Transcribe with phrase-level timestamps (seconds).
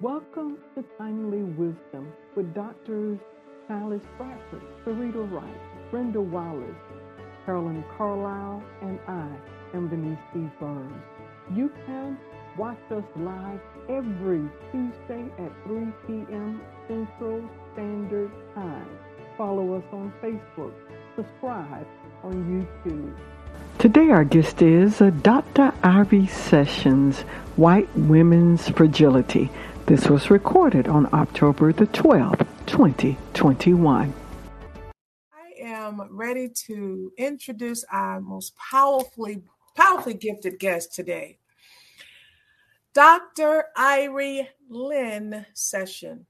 [0.00, 3.18] Welcome to Timely Wisdom with Doctors
[3.68, 6.70] Alice Bradford, Sarita Wright, Brenda Wallace,
[7.44, 9.28] Carolyn Carlisle, and I
[9.74, 10.48] am Denise B.
[10.60, 11.02] Burns.
[11.52, 12.16] You can
[12.56, 13.58] watch us live
[13.88, 16.60] every Tuesday at 3 p.m.
[16.86, 17.42] Central
[17.72, 18.88] Standard Time.
[19.36, 20.74] Follow us on Facebook.
[21.16, 21.88] Subscribe
[22.22, 23.16] on YouTube.
[23.78, 25.72] Today, our guest is uh, Dr.
[25.82, 27.22] Irie Sessions,
[27.56, 29.50] White Women's Fragility.
[29.88, 34.12] This was recorded on October the 12th, 2021.
[35.32, 41.38] I am ready to introduce our most powerfully, powerfully gifted guest today,
[42.92, 43.64] Dr.
[43.78, 46.26] Irie Lynn Session,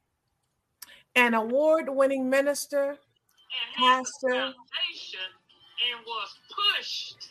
[1.16, 2.96] an award-winning minister,
[3.76, 4.54] pastor, and
[6.06, 6.28] was
[6.76, 7.30] pushed.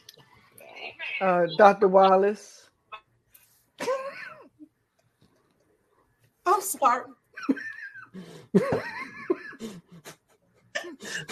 [1.21, 1.87] Uh, Dr.
[1.87, 2.69] Wallace.
[6.47, 7.03] I'm sorry.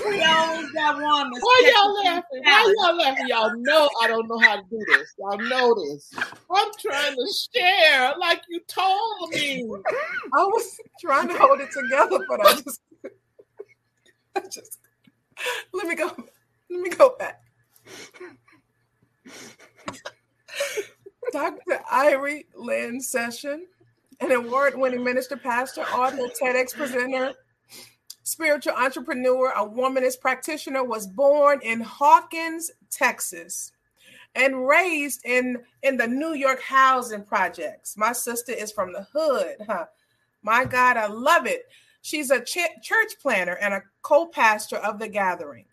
[0.05, 1.31] We always got one.
[1.31, 2.41] that's Why y'all second laughing?
[2.43, 3.27] Why y'all laughing?
[3.27, 5.13] Y'all know I don't know how to do this.
[5.17, 6.11] Y'all know this.
[6.51, 9.65] I'm trying to share like you told me.
[10.33, 12.81] I was trying to hold it together, but I just,
[14.35, 14.79] I just,
[15.73, 16.11] let me go,
[16.69, 17.41] let me go back.
[21.31, 21.81] Dr.
[21.91, 23.65] Irie Lynn Session,
[24.19, 27.33] an award-winning minister, pastor, author, TEDx presenter,
[28.23, 33.71] spiritual entrepreneur, a womanist practitioner, was born in Hawkins, Texas,
[34.35, 37.95] and raised in in the New York housing projects.
[37.97, 39.85] My sister is from the hood, huh?
[40.43, 41.63] My God, I love it.
[42.01, 45.65] She's a ch- church planter and a co-pastor of the Gathering,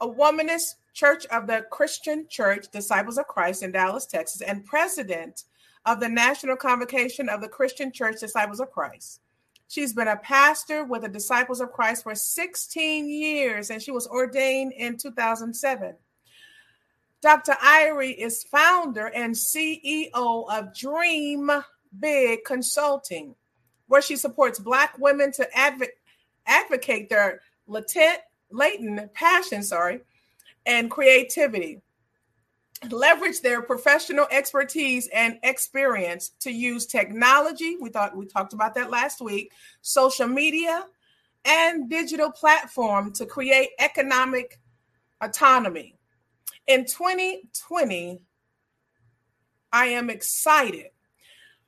[0.00, 5.44] a womanist church of the Christian Church Disciples of Christ in Dallas, Texas, and president
[5.86, 9.20] of the National Convocation of the Christian Church Disciples of Christ.
[9.68, 14.06] She's been a pastor with the Disciples of Christ for 16 years, and she was
[14.06, 15.94] ordained in 2007.
[17.22, 17.52] Dr.
[17.52, 21.50] Irie is founder and CEO of Dream
[21.98, 23.34] Big Consulting,
[23.88, 25.88] where she supports Black women to advo-
[26.46, 28.18] advocate their latent,
[28.50, 30.00] latent passion, sorry,
[30.64, 31.80] and creativity,
[32.90, 37.76] leverage their professional expertise and experience to use technology.
[37.80, 40.84] We thought we talked about that last week, social media,
[41.44, 44.60] and digital platform to create economic
[45.20, 45.94] autonomy.
[46.66, 48.20] In 2020,
[49.72, 50.86] I am excited.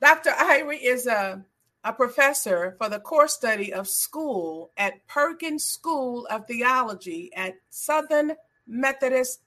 [0.01, 0.31] Dr.
[0.31, 1.45] Irie is a,
[1.85, 8.35] a professor for the core study of school at Perkins School of Theology at Southern
[8.67, 9.41] Methodist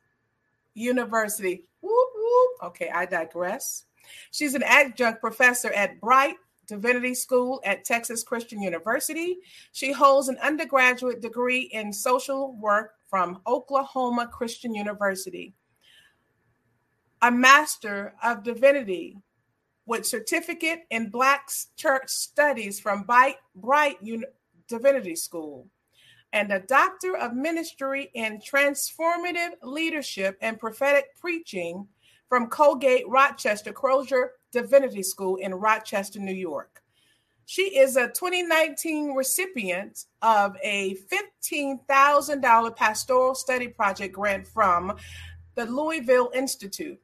[0.74, 1.66] University.
[1.82, 2.52] Whoop, whoop.
[2.70, 3.86] Okay, I digress.
[4.32, 6.38] She's an adjunct professor at Brite
[6.68, 9.40] Divinity School at Texas Christian University.
[9.74, 15.54] She holds an undergraduate degree in social work from Oklahoma Christian University,
[17.22, 19.18] a Master of Divinity
[19.86, 23.98] with certificate in Black Church Studies from Brite, Brite
[24.70, 25.68] Divinity School,
[26.34, 31.88] and a Doctor of Ministry in Transformative Leadership and Prophetic Preaching
[32.30, 36.82] from Colgate Rochester Crozer Divinity School in Rochester, New York.
[37.46, 40.96] She is a 2019 recipient of a
[41.44, 44.96] $15,000 pastoral study project grant from
[45.56, 47.00] the Louisville Institute.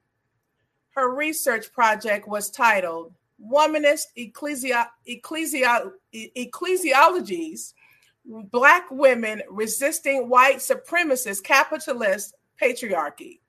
[0.92, 3.14] Her research project was titled
[3.44, 7.74] Womanist Ecclesia- Ecclesia- Ecclesiologies
[8.28, 13.40] Black Women Resisting White Supremacist Capitalist Patriarchy.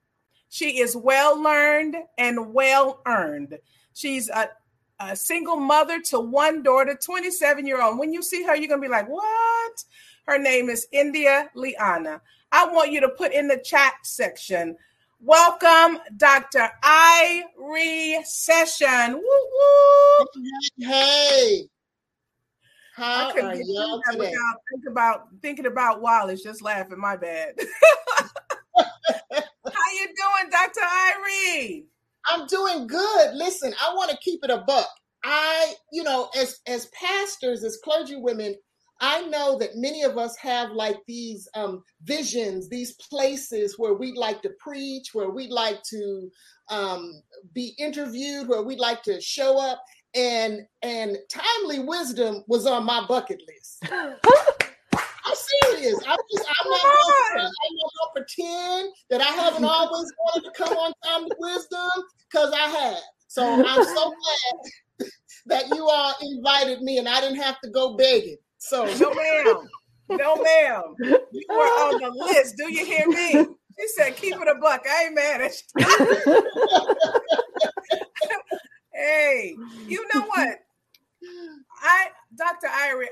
[0.49, 3.57] She is well learned and well earned.
[3.93, 4.49] She's a,
[4.99, 7.99] a single mother to one daughter, 27 year old.
[7.99, 9.83] When you see her, you're going to be like, what?
[10.25, 12.21] Her name is India Liana.
[12.51, 14.75] I want you to put in the chat section.
[15.21, 16.69] Welcome, Dr.
[16.83, 19.13] Irie Session.
[19.13, 20.25] Woo woo.
[22.99, 24.29] Hey, I how couldn't are get y'all that today?
[24.29, 26.43] without think about thinking about Wallace.
[26.43, 26.99] Just laughing.
[26.99, 27.55] My bad.
[29.31, 30.81] How you doing, Dr.
[30.81, 31.85] Irie?
[32.27, 33.35] I'm doing good.
[33.35, 34.89] Listen, I want to keep it a buck.
[35.23, 38.55] I, you know, as as pastors, as clergy women,
[39.01, 44.17] I know that many of us have like these um, visions, these places where we'd
[44.17, 46.29] like to preach, where we'd like to
[46.69, 47.21] um,
[47.53, 49.81] be interviewed, where we'd like to show up,
[50.15, 53.83] and and timely wisdom was on my bucket list.
[55.29, 55.99] I'm serious.
[56.07, 60.51] I'm just I'm not gonna, I'm not gonna pretend that I haven't always wanted to
[60.55, 63.03] come on time with wisdom because I have.
[63.27, 64.13] So I'm so
[64.99, 65.09] glad
[65.47, 68.37] that you all invited me and I didn't have to go begging.
[68.57, 69.55] So no ma'am.
[70.09, 70.95] No ma'am.
[71.31, 72.55] You were on the list.
[72.57, 73.45] Do you hear me?
[73.79, 74.83] She said, keep it a buck.
[74.89, 76.39] I ain't mad at you.
[78.93, 79.55] hey,
[79.87, 80.57] you know what?
[81.81, 82.67] I Dr.
[82.67, 83.07] Irie,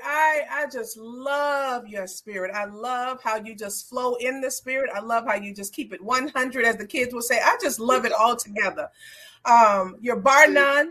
[0.58, 2.50] I just love your spirit.
[2.52, 4.90] I love how you just flow in the spirit.
[4.92, 7.38] I love how you just keep it 100 as the kids will say.
[7.38, 8.88] I just love it all together.
[9.44, 10.90] Um you're bar none.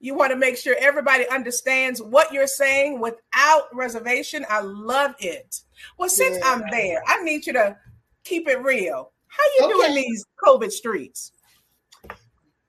[0.00, 4.44] You want to make sure everybody understands what you're saying without reservation.
[4.50, 5.60] I love it.
[5.96, 6.52] Well, since yeah.
[6.52, 7.78] I'm there, I need you to
[8.22, 9.12] keep it real.
[9.28, 9.72] How you okay.
[9.72, 11.32] doing these COVID streets?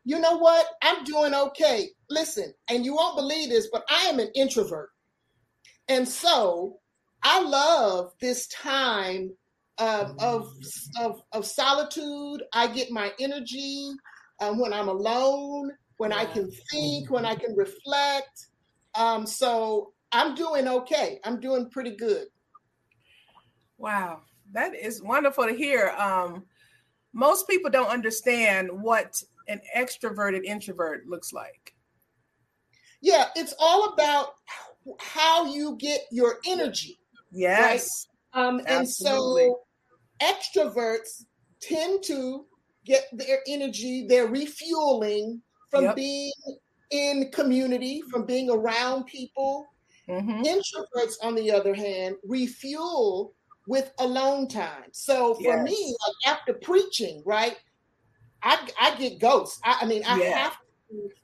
[0.06, 0.66] You know what?
[0.82, 1.90] I'm doing okay.
[2.10, 4.92] Listen, and you won't believe this, but I am an introvert.
[5.88, 6.80] And so
[7.24, 9.32] I love this time
[9.78, 10.52] um, of,
[11.00, 12.44] of, of solitude.
[12.54, 13.92] I get my energy
[14.40, 18.48] um, when I'm alone, when I can think, when I can reflect.
[18.96, 21.20] Um, so I'm doing okay.
[21.24, 22.28] I'm doing pretty good.
[23.78, 24.22] Wow,
[24.54, 25.90] that is wonderful to hear.
[25.98, 26.46] Um,
[27.14, 31.74] most people don't understand what an extroverted introvert looks like.
[33.02, 34.30] Yeah, it's all about
[35.00, 37.00] how you get your energy.
[37.32, 38.08] Yes.
[38.34, 38.46] Right?
[38.48, 39.62] Um, and so
[40.22, 41.24] extroverts
[41.62, 42.46] tend to
[42.86, 45.96] get their energy, their refueling from yep.
[45.96, 46.32] being
[46.92, 49.66] in community, from being around people.
[50.08, 50.44] Mm-hmm.
[50.44, 53.34] Introverts, on the other hand, refuel
[53.68, 54.84] with alone time.
[54.92, 55.66] So for yes.
[55.66, 57.56] me, like after preaching, right,
[58.44, 59.60] I, I get ghosts.
[59.64, 60.56] I, I mean, I have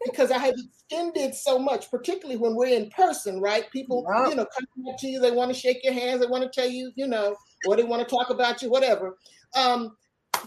[0.05, 3.69] because I have extended so much, particularly when we're in person, right?
[3.71, 4.27] People, wow.
[4.29, 6.49] you know, come up to you, they want to shake your hands, they want to
[6.49, 7.35] tell you, you know,
[7.67, 9.17] or they want to talk about you, whatever.
[9.55, 9.95] Um,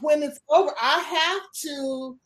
[0.01, 2.19] when it's over, I have to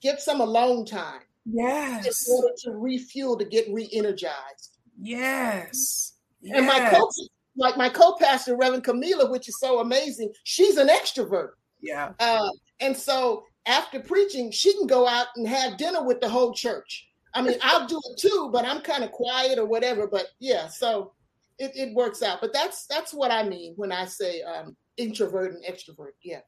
[0.00, 1.20] get some alone time.
[1.46, 2.28] Yes.
[2.28, 4.78] In order to refuel, to get re-energized.
[5.00, 6.14] Yes.
[6.42, 6.66] And yes.
[6.66, 7.14] my coach,
[7.56, 11.50] like my co-pastor, Reverend Kamilah, which is so amazing, she's an extrovert.
[11.80, 12.12] Yeah.
[12.18, 12.48] Uh,
[12.80, 17.08] and so after preaching, she can go out and have dinner with the whole church.
[17.32, 20.08] I mean, I'll do it too, but I'm kind of quiet or whatever.
[20.08, 21.12] But yeah, so
[21.58, 22.40] it, it works out.
[22.40, 26.12] But that's that's what I mean when I say um, introvert and extrovert.
[26.22, 26.40] Yeah.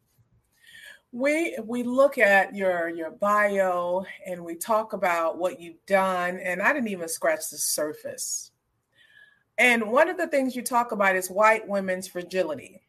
[1.12, 6.60] We we look at your your bio and we talk about what you've done, and
[6.60, 8.50] I didn't even scratch the surface.
[9.58, 12.82] And one of the things you talk about is white women's fragility.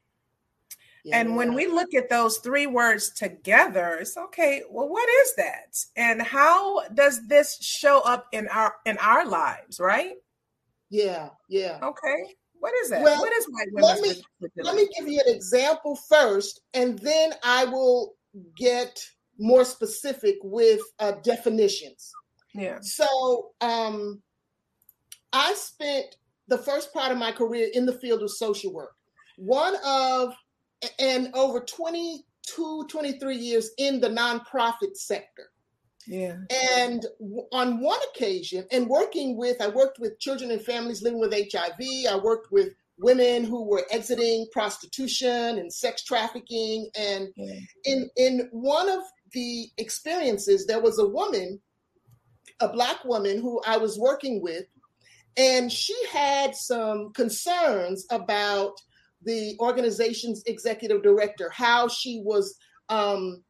[1.03, 1.19] Yeah.
[1.19, 4.63] And when we look at those three words together, it's okay.
[4.69, 5.77] Well, what is that?
[5.97, 10.13] And how does this show up in our in our lives, right?
[10.89, 11.79] Yeah, yeah.
[11.83, 12.35] Okay.
[12.59, 13.01] What is that?
[13.01, 14.13] Well, what is white let me
[14.57, 18.13] let me give you an example first, and then I will
[18.55, 18.97] get
[19.37, 22.13] more specific with uh, definitions.
[22.53, 22.77] Yeah.
[22.81, 24.21] So, um,
[25.33, 26.15] I spent
[26.47, 28.93] the first part of my career in the field of social work.
[29.37, 30.33] One of
[30.99, 35.49] and over 22, 23 years in the nonprofit sector.
[36.07, 36.37] Yeah.
[36.77, 37.05] And
[37.51, 41.79] on one occasion, and working with, I worked with children and families living with HIV.
[42.09, 46.89] I worked with women who were exiting prostitution and sex trafficking.
[46.95, 47.59] And yeah.
[47.85, 49.01] in in one of
[49.33, 51.59] the experiences, there was a woman,
[52.59, 54.65] a black woman who I was working with,
[55.37, 58.73] and she had some concerns about
[59.25, 62.57] the organization's executive director, how she was,
[62.89, 63.43] um,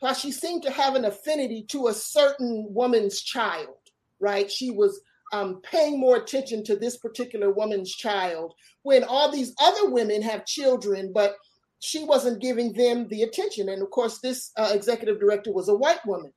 [0.00, 3.76] how she seemed to have an affinity to a certain woman's child,
[4.18, 4.50] right?
[4.50, 5.00] She was
[5.32, 10.46] um, paying more attention to this particular woman's child when all these other women have
[10.46, 11.36] children, but
[11.80, 13.68] she wasn't giving them the attention.
[13.68, 16.32] And of course, this uh, executive director was a white woman.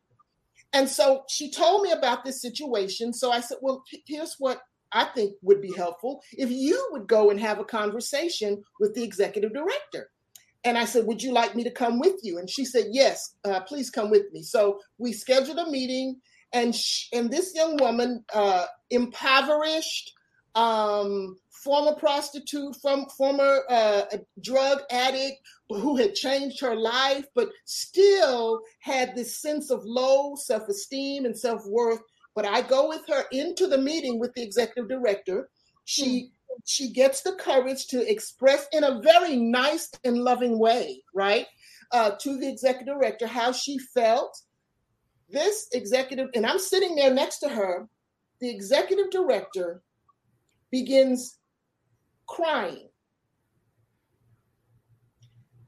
[0.71, 3.13] And so she told me about this situation.
[3.13, 4.61] So I said, Well, here's what
[4.93, 9.03] I think would be helpful if you would go and have a conversation with the
[9.03, 10.09] executive director.
[10.63, 12.37] And I said, Would you like me to come with you?
[12.37, 14.43] And she said, Yes, uh, please come with me.
[14.43, 16.21] So we scheduled a meeting,
[16.53, 20.13] and, she, and this young woman, uh, impoverished,
[20.55, 24.03] um, former prostitute, from former uh,
[24.41, 25.37] drug addict
[25.69, 31.37] who had changed her life, but still had this sense of low self esteem and
[31.37, 32.01] self worth
[32.35, 35.49] but I go with her into the meeting with the executive director.
[35.85, 36.55] She hmm.
[36.65, 41.47] she gets the courage to express in a very nice and loving way, right,
[41.91, 44.41] uh, to the executive director how she felt.
[45.29, 47.87] This executive, and I'm sitting there next to her.
[48.39, 49.81] The executive director
[50.69, 51.37] begins
[52.27, 52.89] crying.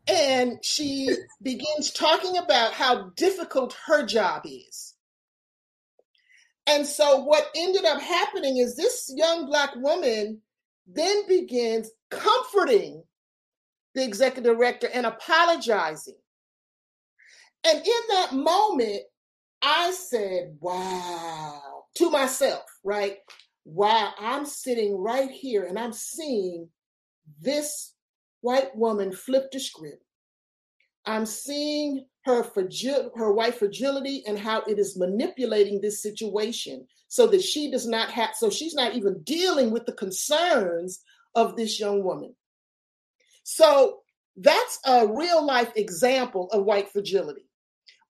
[0.08, 1.10] And she
[1.42, 4.95] begins talking about how difficult her job is
[6.68, 10.42] And so what ended up happening is this young black woman
[10.88, 13.04] then begins comforting
[13.94, 16.18] the executive director and apologizing.
[17.66, 19.02] And in that moment,
[19.62, 23.18] I said, wow, to myself, right?
[23.64, 26.70] Wow, I'm sitting right here and I'm seeing
[27.42, 27.94] this
[28.42, 30.05] white woman flip the script.
[31.06, 37.28] I'm seeing her fragil- her white fragility and how it is manipulating this situation so
[37.28, 41.02] that she does not have so she's not even dealing with the concerns
[41.36, 42.36] of this young woman.
[43.44, 44.00] So
[44.38, 47.48] that's a real life example of white fragility.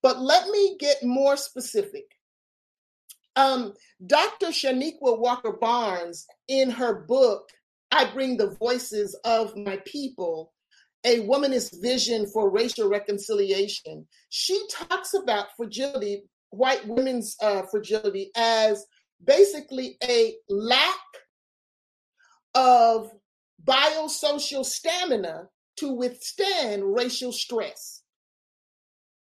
[0.02, 2.06] But let me get more specific.
[3.36, 3.74] Um,
[4.06, 4.48] Dr.
[4.48, 7.50] Chanequa Walker Barnes, in her book,
[7.92, 10.54] I Bring the Voices of My People,
[11.06, 14.08] a womanist vision for racial reconciliation.
[14.30, 18.86] She talks about fragility, white women's uh, fragility, as
[19.24, 21.00] basically a lack
[22.56, 23.12] of
[23.64, 25.48] biosocial stamina
[25.78, 28.02] to withstand racial stress.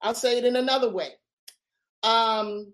[0.01, 1.11] I'll say it in another way.
[2.03, 2.73] Um,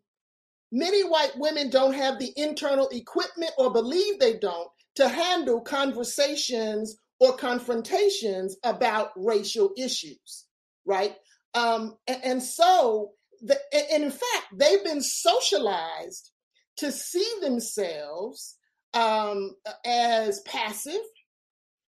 [0.71, 6.97] many white women don't have the internal equipment or believe they don't to handle conversations
[7.21, 10.47] or confrontations about racial issues,
[10.85, 11.17] right?
[11.55, 16.31] Um, and, and so, the, and in fact, they've been socialized
[16.79, 18.57] to see themselves
[18.95, 19.55] um,
[19.85, 21.01] as passive,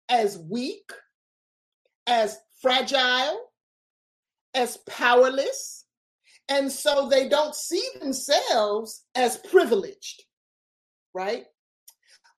[0.09, 0.93] as weak,
[2.07, 3.41] as fragile,
[4.55, 5.87] as powerless.
[6.49, 10.25] And so they don't see themselves as privileged,
[11.15, 11.45] right?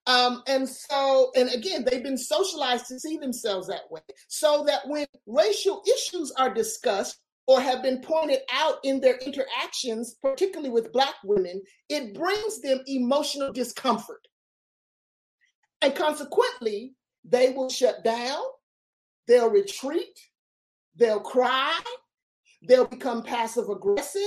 [0.06, 4.02] Um, and so, and again, they've been socialized to see themselves that way.
[4.28, 10.16] So that when racial issues are discussed or have been pointed out in their interactions,
[10.22, 14.26] particularly with Black women, it brings them emotional discomfort.
[15.80, 16.94] And consequently,
[17.24, 18.42] they will shut down,
[19.26, 20.18] they'll retreat,
[20.96, 21.78] they'll cry,
[22.66, 24.22] they'll become passive aggressive,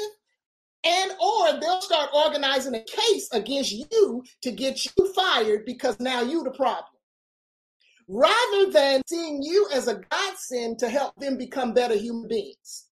[0.83, 6.21] and or they'll start organizing a case against you to get you fired because now
[6.21, 6.85] you the problem.
[8.07, 12.85] Rather than seeing you as a godsend to help them become better human beings.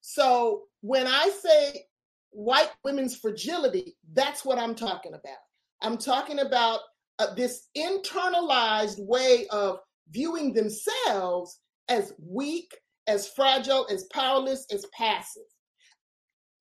[0.00, 1.86] So when i say
[2.30, 5.38] white women's fragility that's what i'm talking about.
[5.82, 6.80] I'm talking about
[7.18, 9.78] uh, this internalized way of
[10.10, 15.42] viewing themselves as weak as fragile as powerless as passive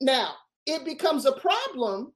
[0.03, 0.33] now,
[0.65, 2.13] it becomes a problem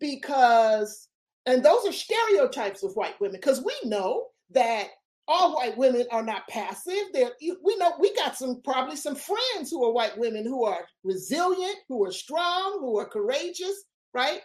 [0.00, 1.08] because,
[1.46, 4.88] and those are stereotypes of white women, because we know that
[5.26, 7.04] all white women are not passive.
[7.12, 10.86] They're, we know we got some probably some friends who are white women who are
[11.04, 13.84] resilient, who are strong, who are courageous,
[14.14, 14.40] right?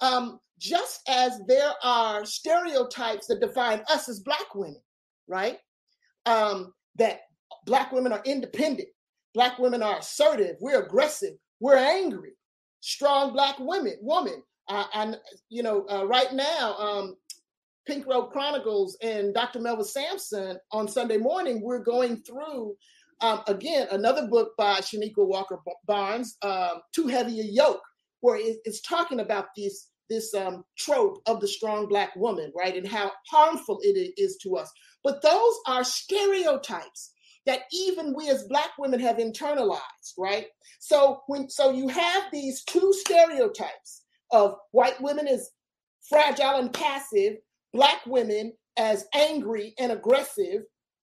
[0.00, 4.80] Um, just as there are stereotypes that define us as black women,
[5.28, 5.58] right?
[6.24, 7.20] Um, that
[7.66, 8.88] black women are independent,
[9.34, 12.32] black women are assertive, we're aggressive, we're angry.
[12.80, 14.42] Strong black women, woman.
[14.68, 15.18] Uh, and
[15.48, 17.16] you know, uh, right now, um,
[17.86, 19.60] Pink Robe Chronicles and Dr.
[19.60, 22.74] Melva Sampson on Sunday morning, we're going through
[23.20, 27.82] um, again another book by Chanequa Walker Barnes, um, "Too Heavy a Yoke,"
[28.20, 32.86] where it's talking about this this um, trope of the strong black woman, right, and
[32.86, 34.70] how harmful it is to us.
[35.02, 37.13] But those are stereotypes
[37.46, 39.80] that even we as black women have internalized,
[40.18, 40.46] right?
[40.78, 45.50] So when so you have these two stereotypes of white women as
[46.08, 47.34] fragile and passive,
[47.72, 50.62] black women as angry and aggressive,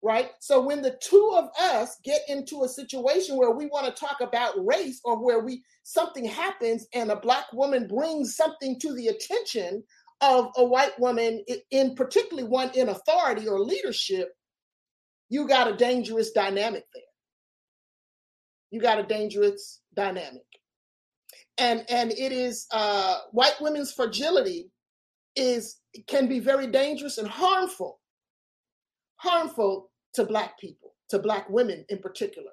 [0.04, 0.30] right?
[0.40, 4.18] So when the two of us get into a situation where we want to talk
[4.22, 9.08] about race or where we something happens and a black woman brings something to the
[9.08, 9.84] attention
[10.22, 14.30] of a white woman in particularly one in authority or leadership
[15.36, 17.04] you got a dangerous dynamic there.
[18.72, 20.46] You got a dangerous dynamic.
[21.58, 24.72] And and it is uh, white women's fragility
[25.36, 28.00] is can be very dangerous and harmful,
[29.18, 32.52] harmful to black people, to black women in particular.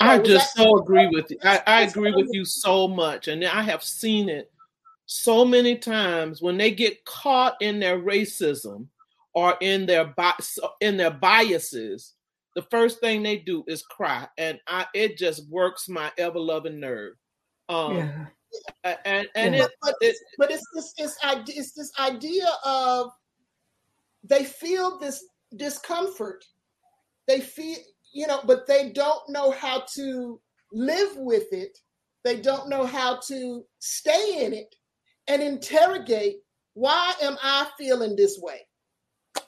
[0.00, 1.38] I just so agree with you.
[1.44, 3.28] I, I agree with you so much.
[3.28, 4.50] And I have seen it
[5.06, 8.88] so many times when they get caught in their racism
[9.36, 10.12] or in their
[10.80, 12.14] in their biases,
[12.56, 16.80] the first thing they do is cry, and I it just works my ever loving
[16.80, 17.12] nerve.
[17.68, 18.26] Um, yeah.
[19.04, 19.64] And and yeah.
[19.64, 23.10] it, but, it, but it's this it's, it's this idea of
[24.24, 25.22] they feel this
[25.56, 26.42] discomfort.
[27.28, 27.76] They feel
[28.14, 30.40] you know, but they don't know how to
[30.72, 31.78] live with it.
[32.24, 34.74] They don't know how to stay in it
[35.28, 36.36] and interrogate
[36.72, 38.65] why am I feeling this way?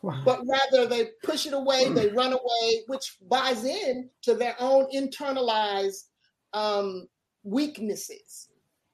[0.02, 0.22] Wow.
[0.24, 4.86] But rather they push it away, they run away, which buys in to their own
[4.94, 6.04] internalized
[6.52, 7.08] um,
[7.42, 8.48] weaknesses,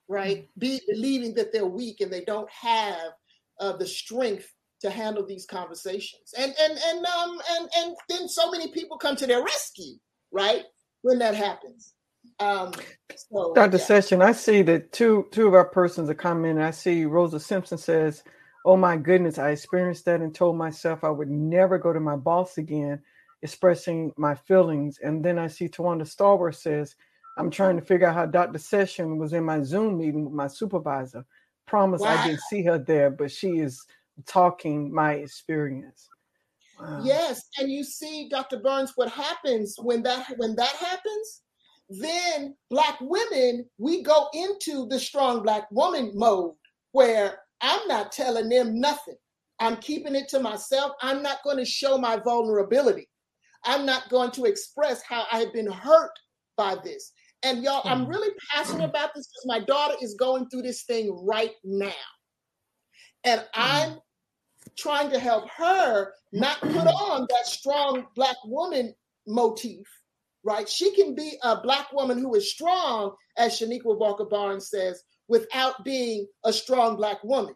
[0.09, 0.39] right?
[0.39, 0.61] Mm-hmm.
[0.61, 3.13] Be believing that they're weak and they don't have
[3.61, 6.35] uh, the strength to handle these conversations.
[6.37, 9.95] And and and um and and then so many people come to their rescue,
[10.31, 10.65] right?
[11.03, 11.95] When that happens.
[12.39, 12.73] Um,
[13.17, 13.79] so, Dr.
[13.79, 13.85] Yeah.
[13.85, 16.63] Session, I see that two two of our persons are commenting.
[16.63, 18.25] I see Rosa Simpson says,
[18.65, 22.17] "Oh my goodness, I experienced that and told myself I would never go to my
[22.17, 23.03] boss again,
[23.43, 26.95] expressing my feelings." And then I see Tawanda Starwer says,
[27.37, 28.59] "I'm trying to figure out how Dr.
[28.59, 31.25] Session was in my Zoom meeting with my supervisor.
[31.67, 32.09] Promise wow.
[32.09, 33.85] I didn't see her there, but she is
[34.27, 36.09] talking my experience."
[36.81, 37.01] Wow.
[37.03, 38.59] Yes, and you see, Dr.
[38.59, 41.43] Burns, what happens when that when that happens?
[41.89, 46.55] then black women, we go into the strong black woman mode
[46.93, 49.17] where I'm not telling them nothing.
[49.59, 50.93] I'm keeping it to myself.
[51.01, 53.09] I'm not going to show my vulnerability.
[53.65, 56.13] I'm not going to express how I've been hurt
[56.59, 57.13] by this.
[57.43, 58.11] And y'all, I'm hmm.
[58.11, 61.93] really passionate about this because my daughter is going through this thing right now.
[63.25, 63.47] And hmm.
[63.55, 63.99] I'm
[64.77, 68.95] trying to help her not put on that strong black woman
[69.27, 69.87] motif
[70.45, 70.69] right?
[70.69, 75.85] She can be a black woman who is strong, as Chanequa Walker Barnes says, without
[75.85, 77.55] being a strong black woman.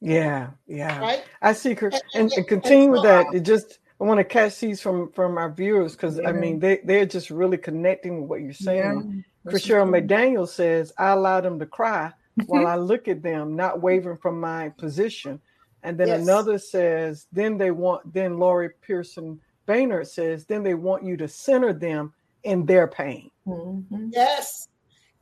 [0.00, 0.98] Yeah, yeah.
[0.98, 1.24] Right.
[1.40, 3.26] I see her, and, and, and continue with that.
[3.32, 6.28] It just I want to catch these from from our viewers because yeah.
[6.28, 9.24] I mean they they're just really connecting with what you're saying.
[9.44, 12.12] Yeah, Cheryl McDaniel says I allow them to cry
[12.46, 15.40] while I look at them, not wavering from my position.
[15.82, 16.22] And then yes.
[16.22, 21.28] another says, then they want, then Laurie Pearson Baynard says, then they want you to
[21.28, 23.30] center them in their pain.
[23.46, 24.08] Mm-hmm.
[24.12, 24.68] Yes.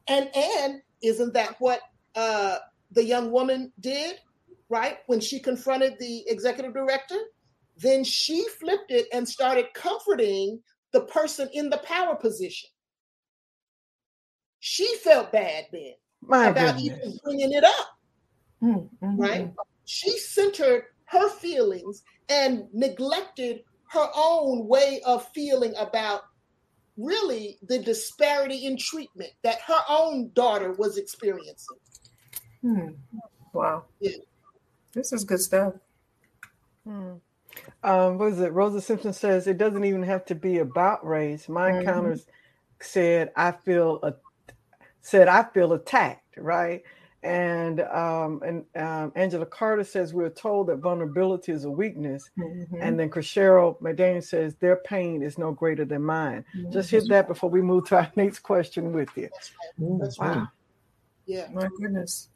[0.09, 1.80] And and isn't that what
[2.14, 2.58] uh,
[2.90, 4.16] the young woman did,
[4.68, 4.99] right?
[5.06, 7.18] When she confronted the executive director,
[7.76, 10.61] then she flipped it and started comforting
[10.92, 12.70] the person in the power position.
[14.61, 16.98] She felt bad then My about goodness.
[16.98, 17.98] even bringing it up,
[18.62, 19.16] mm-hmm.
[19.16, 19.52] right?
[19.85, 26.22] She centered her feelings and neglected her own way of feeling about
[26.96, 31.76] really the disparity in treatment that her own daughter was experiencing.
[32.62, 32.88] Hmm.
[33.52, 33.85] Wow.
[34.00, 34.12] Yeah.
[34.92, 35.74] This is good stuff.
[36.87, 37.14] Hmm.
[37.83, 38.52] Um, what is it?
[38.52, 41.48] Rosa Simpson says it doesn't even have to be about race.
[41.48, 41.80] My mm-hmm.
[41.80, 42.26] encounters
[42.80, 44.14] said I feel a,
[45.00, 46.83] said I feel attacked, right?
[47.24, 52.76] And um, and um, Angela Carter says we're told that vulnerability is a weakness, mm-hmm.
[52.82, 56.44] and then Crishero McDaniel says their pain is no greater than mine.
[56.54, 56.70] Mm-hmm.
[56.70, 59.30] Just hit that before we move to our next question with you.
[59.32, 59.98] That's right.
[60.00, 60.34] That's wow.
[60.34, 60.48] right.
[61.24, 61.48] Yeah.
[61.50, 62.28] My goodness.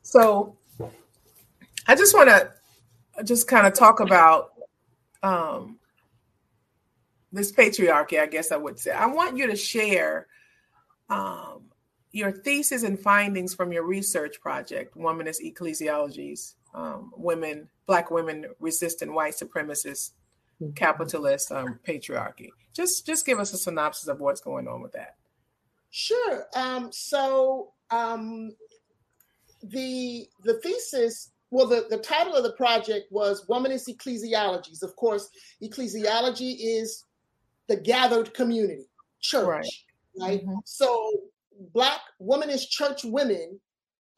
[0.00, 0.56] So,
[1.86, 2.50] I just want to
[3.22, 4.52] just kind of talk about
[5.22, 5.78] um,
[7.32, 8.18] this patriarchy.
[8.18, 10.26] I guess I would say I want you to share.
[11.10, 11.64] Um,
[12.14, 19.12] your thesis and findings from your research project, Womanist Ecclesiologies, um, Women, Black Women Resistant
[19.12, 20.12] White Supremacist
[20.62, 20.70] mm-hmm.
[20.74, 22.50] Capitalist um, Patriarchy.
[22.72, 25.16] Just, just give us a synopsis of what's going on with that.
[25.90, 26.46] Sure.
[26.54, 28.52] Um, so um,
[29.62, 34.82] the the thesis, well, the, the title of the project was Womanist Ecclesiologies.
[34.82, 35.30] Of course,
[35.62, 37.04] ecclesiology is
[37.66, 38.86] the gathered community,
[39.20, 39.66] church, right?
[40.20, 40.40] right?
[40.42, 40.58] Mm-hmm.
[40.64, 41.10] So
[41.72, 43.60] black womanist church women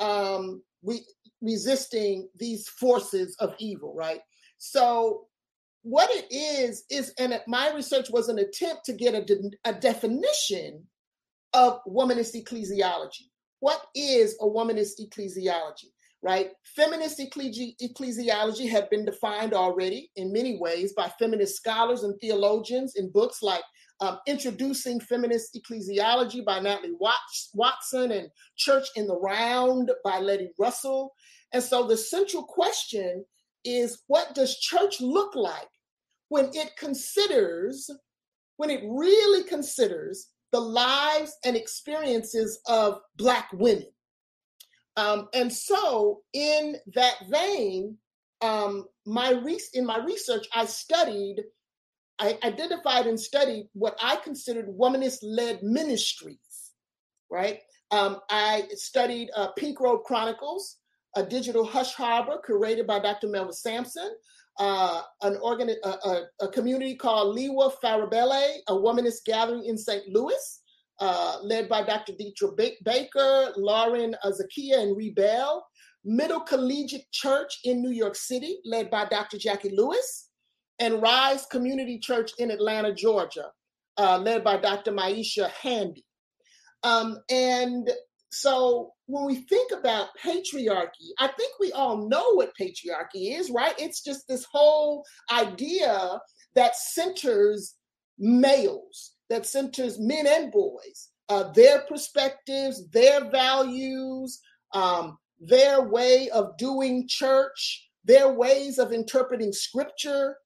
[0.01, 1.03] um, we
[1.41, 4.21] resisting these forces of evil, right?
[4.59, 5.27] So
[5.83, 9.73] what it is is, and my research was an attempt to get a, de- a
[9.73, 10.85] definition
[11.53, 13.29] of womanist ecclesiology.
[13.61, 15.91] What is a womanist ecclesiology?
[16.23, 16.51] Right?
[16.75, 22.97] Feminist ecclesi- ecclesiology had been defined already in many ways by feminist scholars and theologians
[22.97, 23.63] in books like
[24.01, 26.97] um, Introducing Feminist Ecclesiology by Natalie
[27.55, 31.13] Watson and Church in the Round by Letty Russell.
[31.53, 33.25] And so the central question
[33.65, 35.69] is what does church look like
[36.29, 37.91] when it considers,
[38.57, 43.87] when it really considers the lives and experiences of Black women?
[44.97, 47.99] Um, and so, in that vein,
[48.41, 51.45] um, my re- in my research, I studied
[52.19, 56.73] I identified and studied what I considered womanist led ministries,
[57.31, 57.61] right?
[57.91, 60.79] Um, I studied uh, Pink Robe Chronicles,
[61.15, 63.29] a digital hush harbor curated by Dr.
[63.29, 64.11] Melva Sampson,
[64.59, 70.09] uh, an organ, a, a, a, community called Liwa Farabelle, a womanist gathering in St.
[70.09, 70.63] Louis,
[70.99, 72.15] uh, led by Dr.
[72.15, 75.63] Deetra Baker, Lauren Zakia, and Rebel.
[76.09, 79.39] Middle Collegiate Church in New York City, led by Dr.
[79.39, 80.26] Jacqui Lewis,
[80.79, 83.51] and Rise Community Church in Atlanta, Georgia,
[83.97, 84.93] uh, led by Dr.
[84.93, 86.05] Maisha Handy.
[86.83, 87.91] Um, and
[88.31, 93.75] so when we think about patriarchy, I think we all know what patriarchy is, right?
[93.79, 96.21] It's just this whole idea
[96.55, 97.77] that centers
[98.19, 104.41] males, that centers men and boys, uh, their perspectives, their values,
[104.75, 110.37] um, their way of doing church, their ways of interpreting scripture,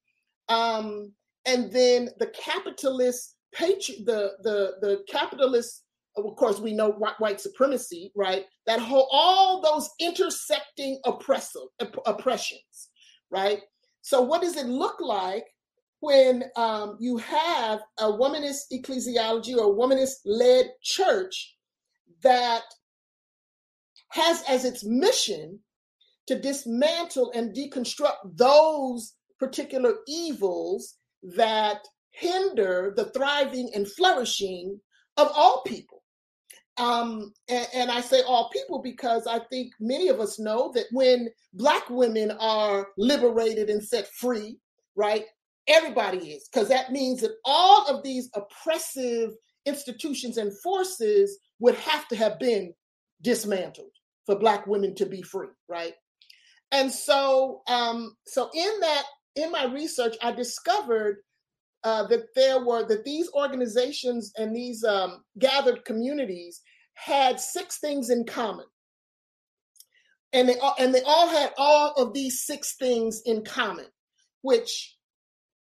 [0.51, 1.13] um,
[1.47, 5.85] and then the capitalist patri- the the the capitalist
[6.17, 8.45] of course we know white white supremacy right?
[8.67, 11.63] That whole all those intersecting oppressive
[12.05, 12.91] oppressions
[13.31, 13.61] right?
[14.03, 15.45] So what does it look like
[16.01, 21.57] when um, you have a womanist ecclesiology or a womanist led church
[22.23, 22.63] that
[24.09, 25.61] has as its mission
[26.27, 31.81] to dismantle and deconstruct those particular evils that
[32.13, 34.81] hinder the thriving and flourishing
[35.17, 36.03] of all people.
[36.77, 40.87] Um, and, and, I say all people because I think many of us know that
[40.93, 44.57] when Black women are liberated and set free,
[44.95, 45.25] right,
[45.69, 49.33] everybody is, because that means that all of these oppressive
[49.67, 52.73] institutions and forces would have to have been
[53.23, 53.91] dismantled
[54.27, 55.95] for black women to be free right
[56.73, 59.05] and so um so in that
[59.37, 61.19] in my research i discovered
[61.83, 66.61] uh, that there were that these organizations and these um, gathered communities
[66.93, 68.67] had six things in common
[70.33, 73.87] and they all and they all had all of these six things in common
[74.43, 74.97] which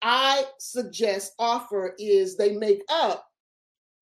[0.02, 3.26] i suggest offer is they make up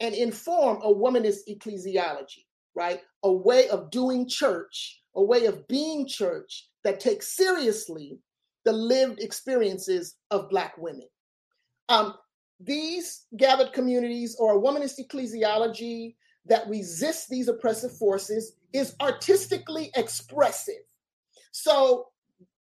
[0.01, 2.45] and inform a womanist ecclesiology
[2.75, 3.01] right?
[3.23, 8.19] A way of doing church, a way of being church that takes seriously
[8.65, 11.09] the lived experiences of Black women.
[11.89, 12.15] Um,
[12.61, 16.15] these gathered communities or a womanist ecclesiology
[16.47, 20.83] that resists these oppressive forces is artistically expressive.
[21.53, 22.09] So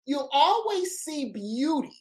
[0.06, 1.96] you'll always see beauty,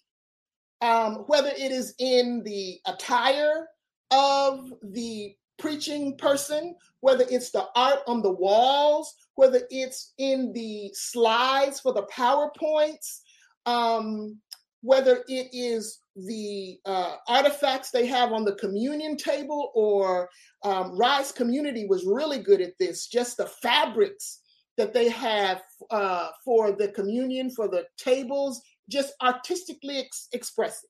[0.81, 3.67] um, whether it is in the attire
[4.11, 10.89] of the preaching person, whether it's the art on the walls, whether it's in the
[10.93, 13.19] slides for the PowerPoints,
[13.65, 14.37] um,
[14.81, 20.29] whether it is the uh, artifacts they have on the communion table, or
[20.63, 24.41] um, Rise Community was really good at this, just the fabrics
[24.77, 30.89] that they have uh, for the communion, for the tables, just artistically ex- expressive.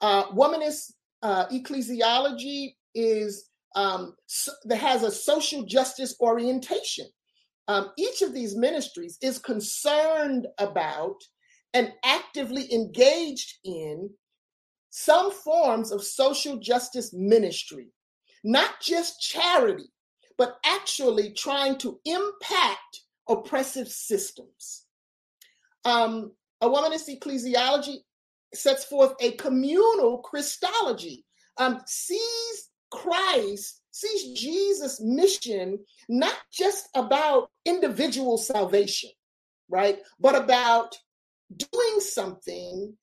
[0.00, 0.92] Uh, womanist
[1.22, 7.06] uh, ecclesiology is um, so, that has a social justice orientation.
[7.68, 11.16] Um, each of these ministries is concerned about
[11.76, 14.08] and actively engaged in
[14.88, 17.88] some forms of social justice ministry,
[18.42, 19.92] not just charity,
[20.38, 24.86] but actually trying to impact oppressive systems.
[25.84, 27.96] Um, a womanist ecclesiology
[28.54, 31.26] sets forth a communal Christology,
[31.58, 39.10] um, sees Christ sees Jesus' mission not just about individual salvation,
[39.68, 39.98] right?
[40.18, 40.96] But about
[41.54, 42.96] doing something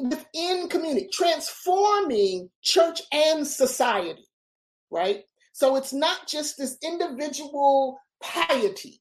[0.00, 4.24] within community, transforming church and society,
[4.90, 5.24] right?
[5.52, 9.00] So it's not just this individual piety,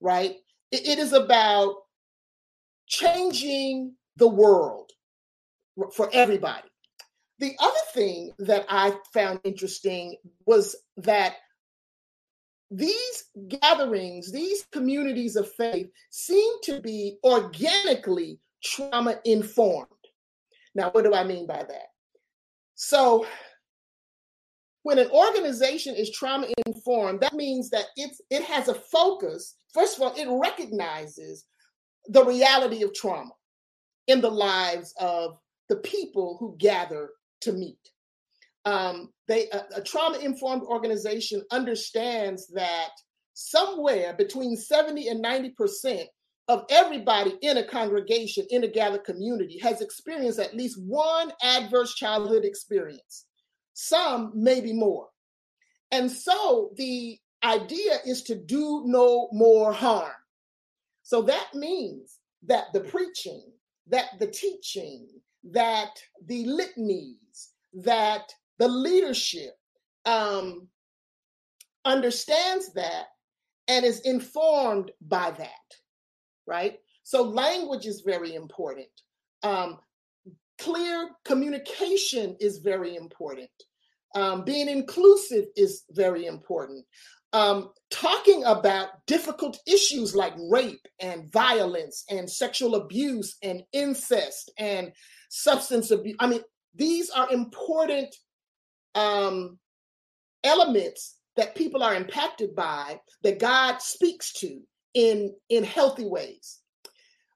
[0.00, 0.36] right?
[0.72, 1.76] it, it is about
[2.88, 4.90] changing the world
[5.94, 6.68] for everybody.
[7.38, 11.36] The other thing that I found interesting was that
[12.72, 19.88] these gatherings, these communities of faith seem to be organically trauma informed.
[20.74, 21.88] Now, what do I mean by that?
[22.74, 23.26] So,
[24.84, 29.54] when an organization is trauma informed, that means that it's it has a focus.
[29.74, 31.44] First of all, it recognizes
[32.06, 33.32] the reality of trauma
[34.06, 37.10] in the lives of the people who gather
[37.42, 37.78] to meet.
[38.64, 42.90] Um, they a, a trauma informed organization understands that
[43.34, 46.08] somewhere between 70 and 90 percent
[46.48, 51.94] of everybody in a congregation in a gathered community has experienced at least one adverse
[51.94, 53.26] childhood experience.
[53.74, 55.08] Some maybe more.
[55.90, 60.12] And so the idea is to do no more harm.
[61.02, 63.52] So that means that the preaching
[63.88, 65.08] that the teaching,
[65.44, 69.54] that the litanies, that the leadership
[70.04, 70.68] um,
[71.84, 73.06] understands that
[73.68, 75.76] and is informed by that,
[76.46, 76.78] right?
[77.02, 78.88] So language is very important.
[79.42, 79.78] Um,
[80.58, 83.50] clear communication is very important.
[84.14, 86.84] Um, being inclusive is very important.
[87.32, 94.92] Um, talking about difficult issues like rape and violence and sexual abuse and incest and
[95.30, 96.16] substance abuse.
[96.20, 96.42] I mean,
[96.74, 98.14] these are important
[98.94, 99.58] um,
[100.44, 104.60] elements that people are impacted by that God speaks to
[104.94, 106.58] in in healthy ways.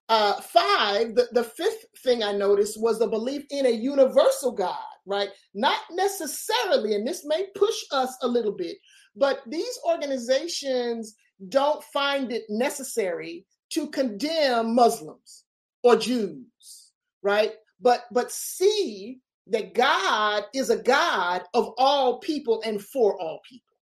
[0.09, 4.79] Uh, five, the, the fifth thing I noticed was the belief in a universal God,
[5.05, 5.31] right?
[5.53, 8.77] Not necessarily, and this may push us a little bit,
[9.17, 11.17] but these organizations
[11.49, 15.45] don't find it necessary to condemn Muslims
[15.83, 16.93] or Jews,
[17.23, 17.55] right?
[17.81, 23.77] But but see that God is a God of all people and for all people,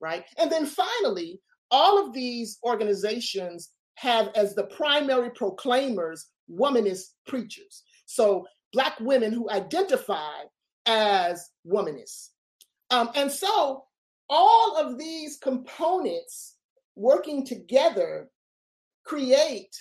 [0.00, 0.24] right?
[0.38, 7.84] And then finally, all of these organizations have as the primary proclaimers womanist preachers.
[8.06, 10.42] So black women who identify
[10.86, 12.28] as womanists.
[12.90, 13.84] Um, and so
[14.28, 16.56] all of these components
[16.96, 18.30] working together
[19.04, 19.74] create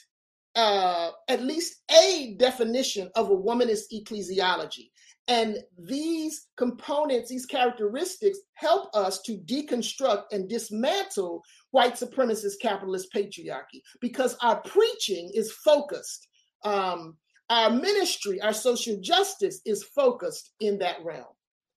[0.56, 4.90] uh, at least a definition of a womanist ecclesiology.
[5.30, 13.82] And these components, these characteristics help us to deconstruct and dismantle white supremacist capitalist patriarchy
[14.02, 16.28] because our preaching is focused.
[16.66, 17.16] Um,
[17.52, 21.26] our ministry, our social justice is focused in that realm.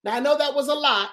[0.03, 1.11] Now, I know that was a lot.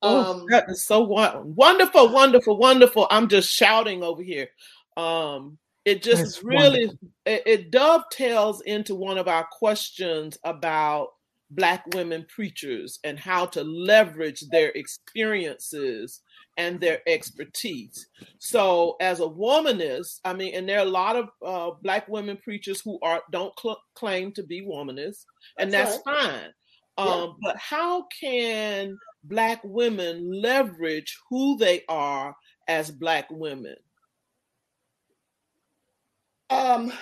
[0.00, 3.06] Oh, um, that is so wonderful, wonderful, wonderful.
[3.10, 4.48] I'm just shouting over here.
[4.96, 6.90] Um, it just really
[7.26, 11.08] it, it dovetails into one of our questions about
[11.50, 16.20] Black women preachers and how to leverage their experiences
[16.56, 18.06] and their expertise.
[18.38, 22.38] So, as a womanist, I mean, and there are a lot of uh, Black women
[22.38, 25.24] preachers who are don't cl- claim to be womanists,
[25.58, 26.30] and that's, that's right.
[26.30, 26.50] fine.
[26.96, 27.32] Um, yeah.
[27.42, 32.34] But how can Black women leverage who they are
[32.68, 33.76] as Black women?
[36.50, 36.92] Um,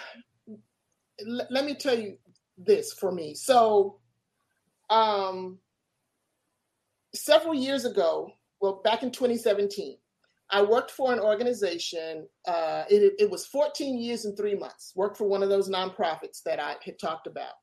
[0.49, 2.17] l- let me tell you
[2.57, 3.35] this for me.
[3.35, 3.99] So,
[4.93, 5.59] um,
[7.15, 9.97] several years ago, well, back in 2017,
[10.51, 12.29] I worked for an organization.
[12.47, 14.93] Uh, it, it, was 14 years and three months.
[14.95, 17.55] Worked for one of those nonprofits that I had talked about.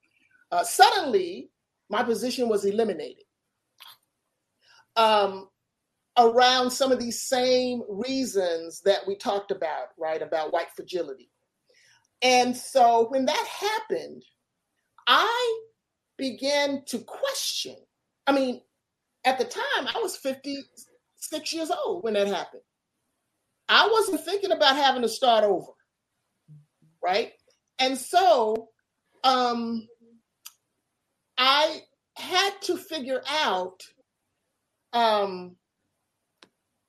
[0.51, 1.51] Uh, suddenly,
[1.91, 3.25] my position was eliminated.
[4.95, 5.49] Um,
[6.17, 10.21] around some of these same reasons that we talked about, right?
[10.21, 11.29] About white fragility.
[12.23, 14.23] And so when that happened,
[15.07, 15.61] I
[16.19, 17.77] began to question.
[18.27, 18.61] I mean,
[19.25, 22.63] at the time, I was 56 years old when that happened.
[23.69, 25.71] I wasn't thinking about having to start over.
[27.03, 27.33] Right.
[27.79, 28.69] And so
[29.23, 29.87] um,
[31.37, 31.81] I
[32.17, 33.81] had to figure out,
[34.93, 35.55] um,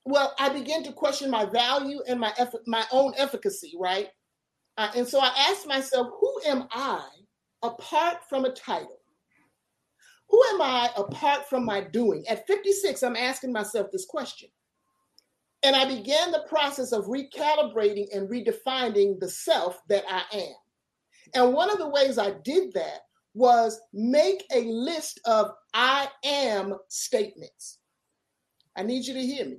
[0.04, 4.08] well, I began to question my value and my effort, my own efficacy, right?
[4.78, 7.06] Uh, and so I asked myself, who am I
[7.62, 8.99] apart from a title?
[10.30, 12.26] Who am I apart from my doing?
[12.28, 14.48] At 56, I'm asking myself this question.
[15.62, 20.54] And I began the process of recalibrating and redefining the self that I am.
[21.34, 23.00] And one of the ways I did that
[23.34, 27.78] was make a list of I am statements.
[28.76, 29.58] I need you to hear me.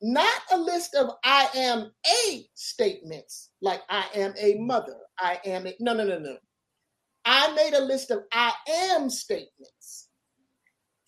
[0.00, 5.66] Not a list of I am a statements, like I am a mother, I am
[5.66, 6.36] a, no, no, no, no.
[7.24, 9.81] I made a list of I am statements.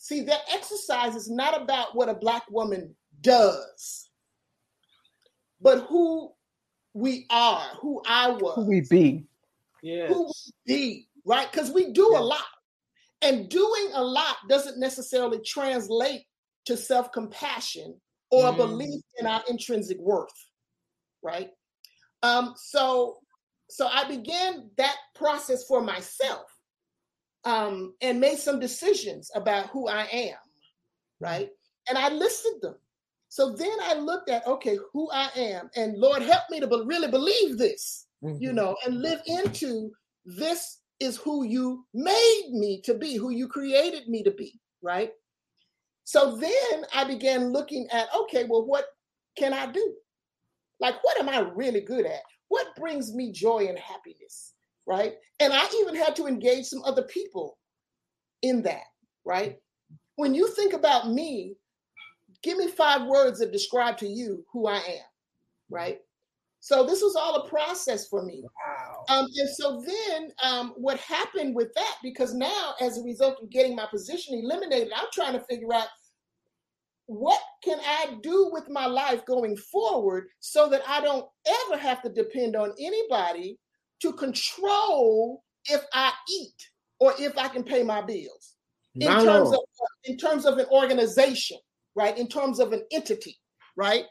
[0.05, 4.11] See, that exercise is not about what a Black woman does,
[5.63, 6.31] but who
[6.93, 8.55] we are, who I was.
[8.57, 9.25] Who we be.
[9.83, 10.13] Yes.
[10.13, 11.51] Who we be, right?
[11.51, 12.21] Because we do yes.
[12.21, 12.45] a lot.
[13.23, 16.27] And doing a lot doesn't necessarily translate
[16.67, 17.99] to self compassion
[18.31, 18.53] or mm.
[18.53, 20.29] a belief in our intrinsic worth,
[21.23, 21.49] right?
[22.23, 23.21] Um, so,
[23.71, 26.54] so I began that process for myself
[27.45, 30.37] um, and made some decisions about who I am,
[31.21, 31.51] right?
[31.89, 32.77] And I listed them.
[33.29, 36.85] So then I looked at, okay, who I am, and Lord, help me to be-
[36.87, 38.41] really believe this, mm-hmm.
[38.41, 39.91] you know, and live into
[40.25, 45.13] this is who you made me to be, who you created me to be, right?
[46.05, 48.85] So then I began looking at, okay, well, what
[49.37, 49.95] can I do?
[50.81, 52.23] Like, what am I really good at?
[52.49, 54.54] What brings me joy and happiness?
[54.87, 55.15] Right?
[55.41, 57.59] And I even had to engage some other people
[58.43, 58.85] in that,
[59.25, 59.59] right?
[60.17, 61.57] When you think about me,
[62.43, 65.05] give me five words that describe to you who I am,
[65.71, 66.01] right?
[66.61, 68.43] So this was all a process for me.
[68.67, 69.05] Wow.
[69.11, 73.51] Um, and so then um, what happened with that, because now as a result of
[73.51, 75.89] getting my position eliminated, I'm trying to figure out
[77.07, 82.01] what can I do with my life going forward so that I don't ever have
[82.03, 83.59] to depend on anybody
[84.05, 86.69] to control if I eat
[87.01, 88.55] or if I can pay my bills
[88.97, 89.61] in terms of
[90.05, 91.57] in terms of an organization,
[91.97, 92.17] right?
[92.17, 93.39] In terms of an entity,
[93.77, 94.05] right?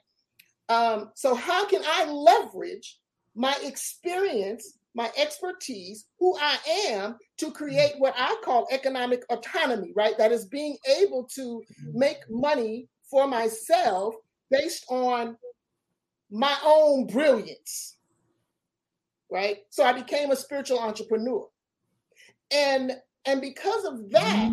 [0.68, 2.98] Um, so how can I leverage
[3.36, 6.58] my experience, my expertise, who I
[6.90, 10.18] am, to create what I call economic autonomy, right?
[10.18, 11.62] That is being able to
[11.94, 14.16] make money for myself
[14.50, 15.38] based on
[16.32, 17.98] my own brilliance,
[19.34, 19.58] right?
[19.72, 21.48] So I became a spiritual entrepreneur.
[22.52, 22.93] And
[23.26, 24.50] and because of that,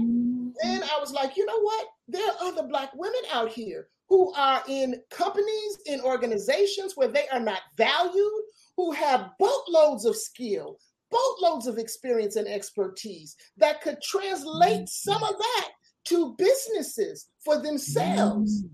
[0.63, 1.87] then I was like, you know what?
[2.09, 7.29] There are other black women out here who are in companies, in organizations where they
[7.29, 8.43] are not valued,
[8.77, 10.79] who have boatloads of skill,
[11.11, 15.69] boatloads of experience and expertise that could translate some of that
[16.05, 18.65] to businesses for themselves.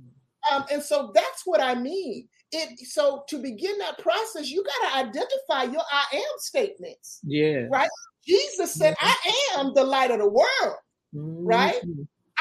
[0.53, 2.29] Um, and so that's what I mean.
[2.53, 7.21] It so to begin that process, you got to identify your I am statements.
[7.25, 7.67] Yeah.
[7.71, 7.89] Right.
[8.25, 9.15] Jesus said, I
[9.57, 10.77] am the light of the world.
[11.15, 11.47] Mm-hmm.
[11.47, 11.81] Right.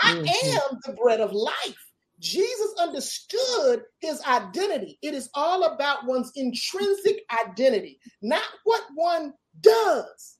[0.02, 0.74] I mm-hmm.
[0.74, 1.92] am the bread of life.
[2.20, 4.98] Jesus understood his identity.
[5.02, 10.38] It is all about one's intrinsic identity, not what one does,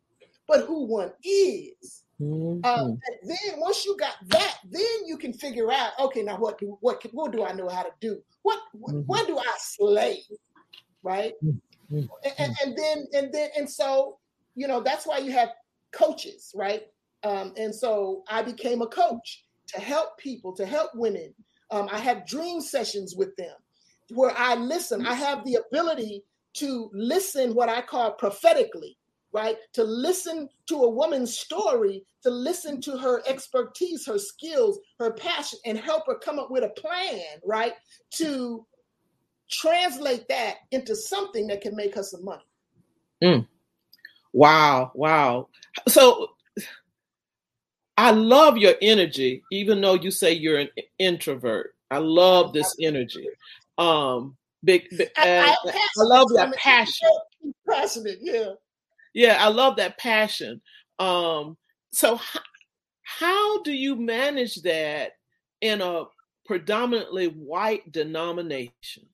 [0.48, 2.04] but who one is.
[2.22, 2.66] Mm-hmm.
[2.66, 6.58] Um, and then once you got that, then you can figure out, okay, now what
[6.58, 8.22] do what what do I know how to do?
[8.44, 9.02] What mm-hmm.
[9.02, 10.24] what do I slay?
[11.04, 11.34] Right?
[11.44, 12.06] Mm-hmm.
[12.40, 14.18] And, and, then and then and so
[14.56, 15.50] you know that's why you have
[15.92, 16.84] coaches, right?
[17.24, 21.34] Um, and so I became a coach to help people, to help women
[21.72, 23.56] um, I have dream sessions with them
[24.14, 25.06] where I listen.
[25.06, 26.24] I have the ability
[26.56, 28.98] to listen what I call prophetically,
[29.36, 29.58] right?
[29.74, 35.60] To listen to a woman's story, to listen to her expertise, her skills, her passion,
[35.66, 37.74] and help her come up with a plan, right?
[38.14, 38.66] To
[39.52, 42.44] translate that into something that can make her some money.
[43.22, 43.46] Mm.
[44.32, 45.50] Wow, wow.
[45.90, 46.30] So
[47.98, 51.76] I love your energy, even though you say you're an introvert.
[51.92, 53.28] I love this energy.
[53.78, 57.10] Um, big, big I, I, I, love that passion.
[57.70, 58.52] Passionate, yeah.
[59.16, 60.62] Yeah, I love that passion.
[61.00, 61.58] Um,
[61.92, 62.42] so how,
[63.02, 65.14] how do you manage that
[65.62, 66.04] in a
[66.46, 69.08] predominantly white denomination?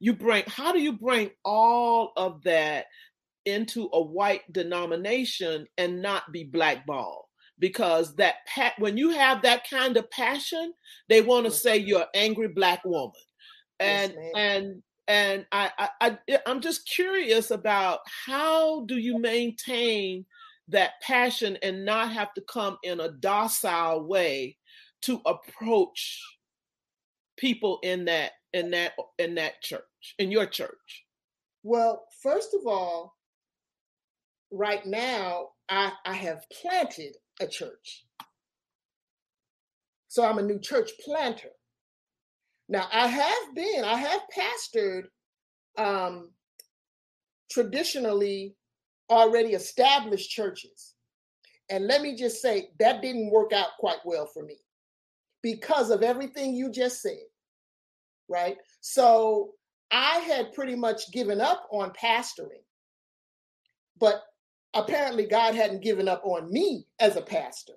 [0.00, 2.86] You bring how do you bring all of that
[3.44, 7.26] into a white denomination and not be blackballed?
[7.58, 10.72] because that pa- when you have that kind of passion,
[11.08, 13.12] they want to say you're an angry black woman,
[13.78, 20.24] and yes, and and I, I I I'm just curious about how do you maintain
[20.68, 24.56] that passion and not have to come in a docile way
[25.02, 26.22] to approach
[27.36, 29.82] people in that in that in that church
[30.18, 31.04] in your church
[31.62, 33.14] well first of all
[34.50, 38.04] right now i i have planted a church.
[40.08, 41.50] So I'm a new church planter.
[42.68, 45.04] Now I have been, I have pastored
[45.76, 46.30] um,
[47.50, 48.56] traditionally
[49.10, 50.94] already established churches.
[51.70, 54.56] And let me just say that didn't work out quite well for me
[55.42, 57.22] because of everything you just said.
[58.28, 58.56] Right.
[58.80, 59.52] So
[59.90, 62.64] I had pretty much given up on pastoring.
[63.98, 64.22] But
[64.74, 67.74] apparently God hadn't given up on me as a pastor.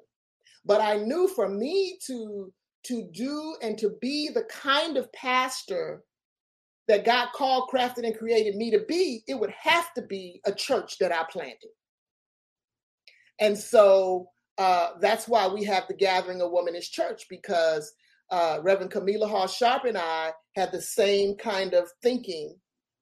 [0.65, 2.51] But I knew for me to
[2.87, 6.03] to do and to be the kind of pastor
[6.87, 10.53] that God called, crafted, and created me to be, it would have to be a
[10.53, 11.69] church that I planted.
[13.39, 17.91] And so uh, that's why we have the Gathering of Womanist Church because
[18.31, 22.55] uh, Reverend Kamilah Hall Sharp and I had the same kind of thinking,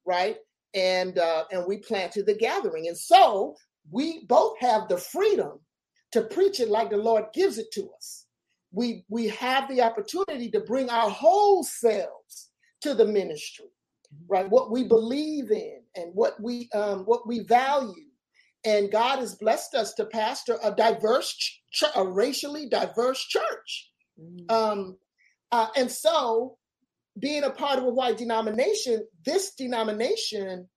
[0.06, 0.38] right?
[0.74, 2.88] And uh, and we planted the gathering.
[2.88, 3.56] And so
[3.90, 5.60] we both have the freedom
[6.12, 8.25] to preach it like the Lord gives it to us.
[8.76, 12.50] We, we have the opportunity to bring our whole selves
[12.82, 13.72] to the ministry,
[14.28, 14.50] right?
[14.50, 18.04] What we believe in and what we um, what we value.
[18.66, 21.60] And God has blessed us to pastor a diverse,
[21.96, 23.92] a racially diverse church.
[24.20, 24.52] Mm.
[24.52, 24.98] Um,
[25.52, 26.58] uh, and so,
[27.20, 30.68] being a part of a white denomination, this denomination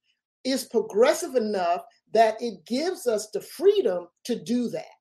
[0.44, 1.82] is progressive enough
[2.12, 4.97] that it gives us the freedom to do that.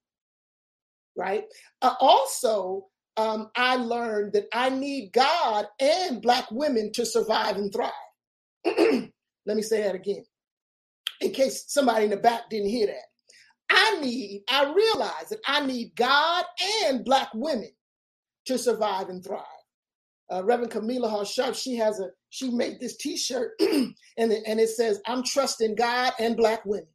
[1.17, 1.45] Right.
[1.81, 2.87] Uh, also,
[3.17, 7.91] um, I learned that I need God and Black women to survive and thrive.
[8.65, 10.23] Let me say that again,
[11.21, 13.05] in case somebody in the back didn't hear that.
[13.69, 16.45] I need, I realize that I need God
[16.85, 17.71] and Black women
[18.45, 19.43] to survive and thrive.
[20.31, 24.99] Uh, Reverend Kamilah Hall she has a, she made this T-shirt, and and it says,
[25.05, 26.89] "I'm trusting God and Black women,"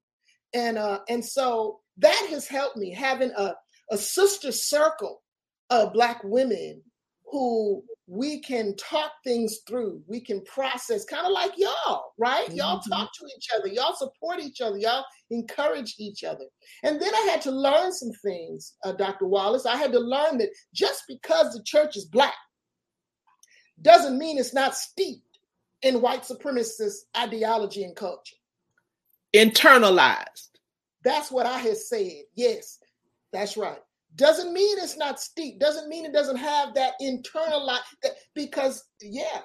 [0.52, 3.54] and uh, and so that has helped me having a
[3.92, 5.22] a sister circle
[5.70, 6.82] of Black women
[7.30, 10.02] who we can talk things through.
[10.06, 12.46] We can process, kind of like y'all, right?
[12.46, 12.56] Mm-hmm.
[12.56, 13.68] Y'all talk to each other.
[13.68, 14.78] Y'all support each other.
[14.78, 16.44] Y'all encourage each other.
[16.82, 19.26] And then I had to learn some things, uh, Dr.
[19.26, 19.66] Wallace.
[19.66, 22.34] I had to learn that just because the church is Black
[23.80, 25.38] doesn't mean it's not steeped
[25.82, 28.36] in white supremacist ideology and culture.
[29.34, 30.48] Internalized.
[31.04, 32.22] That's what I had said.
[32.34, 32.78] Yes,
[33.32, 33.78] that's right.
[34.16, 35.58] Doesn't mean it's not steep.
[35.58, 37.80] Doesn't mean it doesn't have that internal life.
[38.34, 39.40] because yeah,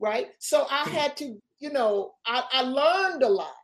[0.00, 0.28] right.
[0.40, 0.90] So I hmm.
[0.90, 3.54] had to, you know, I, I learned a lot,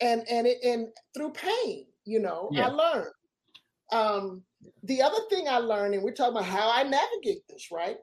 [0.00, 2.68] and and it and through pain, you know, yeah.
[2.68, 3.12] I learned.
[3.92, 4.42] Um,
[4.84, 7.96] the other thing I learned, and we're talking about how I navigate this, right?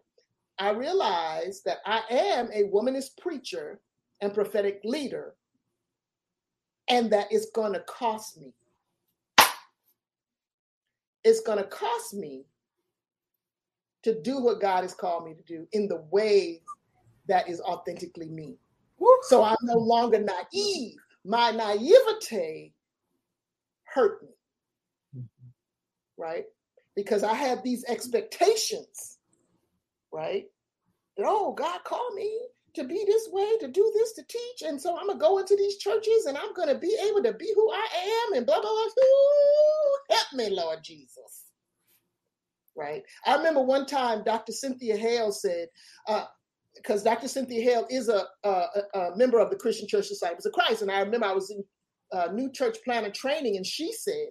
[0.59, 3.79] I realized that I am a womanist preacher
[4.21, 5.35] and prophetic leader,
[6.89, 8.51] and that it's going to cost me
[11.27, 12.45] it's going to cost me
[14.03, 16.61] to do what God has called me to do in the way
[17.27, 18.55] that is authentically me.
[19.23, 20.95] So I'm no longer naive.
[21.25, 22.73] My naivete
[23.83, 24.29] hurt me,
[25.17, 26.21] mm-hmm.
[26.21, 26.45] right?
[26.95, 29.17] Because I had these expectations,
[30.13, 30.45] right?
[31.17, 32.39] That, oh, God called me
[32.77, 34.67] to be this way, to do this, to teach.
[34.67, 37.23] And so I'm going to go into these churches and I'm going to be able
[37.23, 37.87] to be who I
[38.27, 39.03] am and blah, blah, blah.
[39.03, 41.45] Ooh, help me, Lord Jesus.
[42.75, 43.03] Right?
[43.25, 44.51] I remember one time Dr.
[44.51, 45.69] Cynthia Hale said,
[46.75, 47.27] because uh, Dr.
[47.27, 50.83] Cynthia Hale is a, a, a, member of the Christian Church Disciples of Christ.
[50.83, 51.63] And I remember I was in
[52.11, 54.27] uh, new church planter training and she said,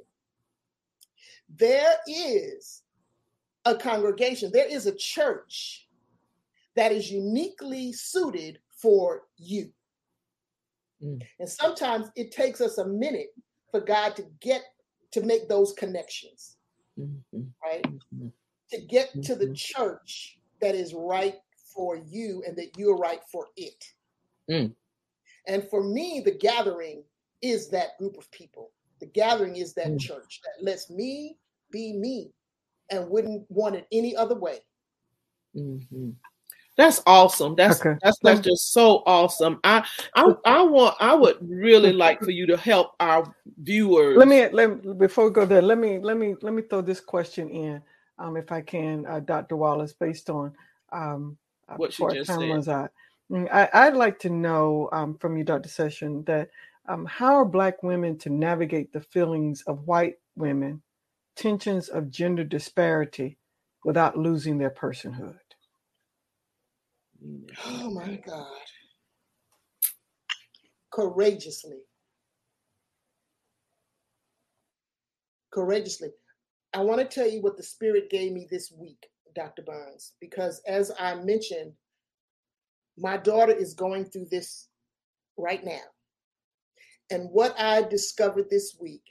[1.48, 2.82] there is
[3.64, 5.85] a congregation, there is a church
[6.76, 9.70] that is uniquely suited for you.
[11.02, 11.22] Mm.
[11.40, 13.28] And sometimes it takes us a minute
[13.70, 14.62] for God to get
[15.12, 16.56] to make those connections,
[16.98, 17.42] mm-hmm.
[17.64, 17.82] right?
[17.82, 18.28] Mm-hmm.
[18.72, 19.20] To get mm-hmm.
[19.22, 19.54] to the mm-hmm.
[19.54, 21.36] church that is right
[21.74, 23.84] for you and that you're right for it.
[24.50, 24.74] Mm.
[25.46, 27.04] And for me, the gathering
[27.42, 28.70] is that group of people.
[29.00, 30.00] The gathering is that mm.
[30.00, 31.36] church that lets me
[31.70, 32.32] be me
[32.90, 34.60] and wouldn't want it any other way.
[36.76, 37.54] That's awesome.
[37.54, 37.98] That's okay.
[38.02, 39.60] that's that's just so awesome.
[39.64, 44.18] I I I want I would really like for you to help our viewers.
[44.18, 45.62] Let me let me, before we go there.
[45.62, 47.82] Let me let me let me throw this question in,
[48.18, 49.56] um, if I can, uh, Dr.
[49.56, 50.52] Wallace, based on
[50.92, 52.68] um, uh, what she just said.
[52.68, 52.92] out.
[53.30, 55.68] Mm, I, would like to know um, from you, Dr.
[55.68, 56.50] Session, that
[56.88, 60.82] um, how are Black women to navigate the feelings of white women,
[61.34, 63.36] tensions of gender disparity,
[63.82, 65.38] without losing their personhood?
[67.64, 68.46] Oh my God.
[70.92, 71.78] Courageously.
[75.52, 76.10] Courageously.
[76.74, 79.62] I want to tell you what the Spirit gave me this week, Dr.
[79.62, 81.72] Barnes, because as I mentioned,
[82.98, 84.68] my daughter is going through this
[85.38, 85.82] right now.
[87.10, 89.04] And what I discovered this week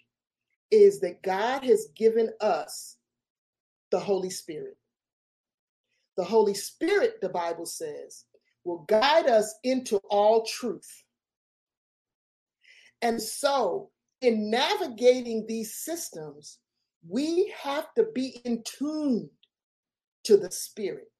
[0.72, 2.98] is that God has given us
[3.92, 4.78] the Holy Spirit
[6.18, 8.26] the Holy Spirit, the Bible says,
[8.64, 11.04] will guide us into all truth.
[13.02, 13.92] And so,
[14.22, 16.60] in navigating these systems,
[17.08, 19.30] we have to be in tune
[20.24, 21.12] to the Spirit.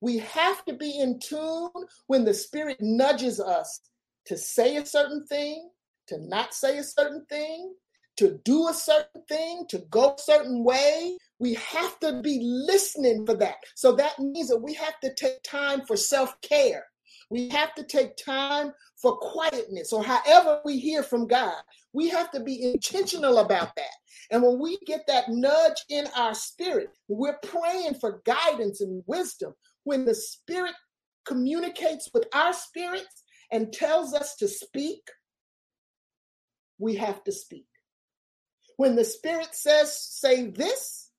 [0.00, 1.70] We have to be in tune
[2.06, 3.80] when the Spirit nudges us
[4.26, 5.70] to say a certain thing,
[6.06, 7.74] to not say a certain thing,
[8.16, 11.16] to do a certain thing, to go a certain way.
[11.38, 13.56] We have to be listening for that.
[13.74, 16.84] So that means that we have to take time for self care.
[17.30, 21.54] We have to take time for quietness or however we hear from God.
[21.92, 23.94] We have to be intentional about that.
[24.30, 29.54] And when we get that nudge in our spirit, we're praying for guidance and wisdom.
[29.84, 30.74] When the spirit
[31.24, 35.02] communicates with our spirits and tells us to speak,
[36.78, 37.66] we have to speak.
[38.80, 41.10] When the Spirit says, say this,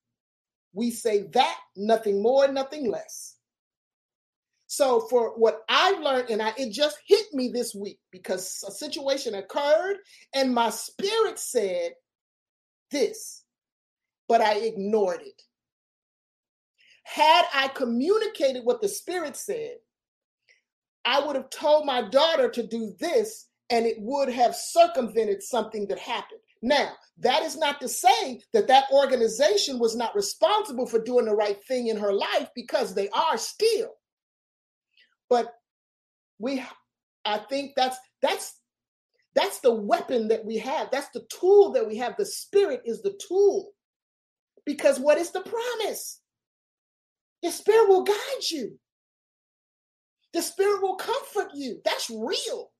[0.72, 3.36] we say that, nothing more, nothing less.
[4.66, 8.72] So for what I've learned, and I, it just hit me this week because a
[8.72, 9.98] situation occurred,
[10.34, 11.92] and my spirit said
[12.90, 13.44] this,
[14.26, 15.40] but I ignored it.
[17.04, 19.76] Had I communicated what the spirit said,
[21.04, 25.86] I would have told my daughter to do this, and it would have circumvented something
[25.86, 26.40] that happened.
[26.62, 31.34] Now, that is not to say that that organization was not responsible for doing the
[31.34, 33.90] right thing in her life because they are still.
[35.28, 35.52] But
[36.38, 36.62] we
[37.24, 38.58] I think that's that's
[39.34, 40.90] that's the weapon that we have.
[40.90, 42.16] That's the tool that we have.
[42.16, 43.70] The spirit is the tool.
[44.64, 46.20] Because what is the promise?
[47.42, 48.78] The spirit will guide you.
[50.32, 51.80] The spirit will comfort you.
[51.84, 52.71] That's real.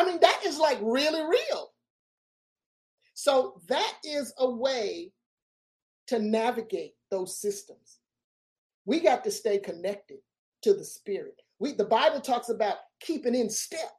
[0.00, 1.70] I mean, that is like really real.
[3.12, 5.12] So that is a way
[6.06, 7.98] to navigate those systems.
[8.86, 10.20] We got to stay connected
[10.62, 11.42] to the spirit.
[11.58, 13.92] We the Bible talks about keeping in step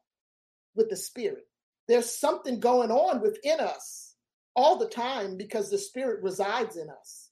[0.76, 1.46] with the spirit.
[1.88, 4.16] There's something going on within us
[4.56, 7.30] all the time because the spirit resides in us.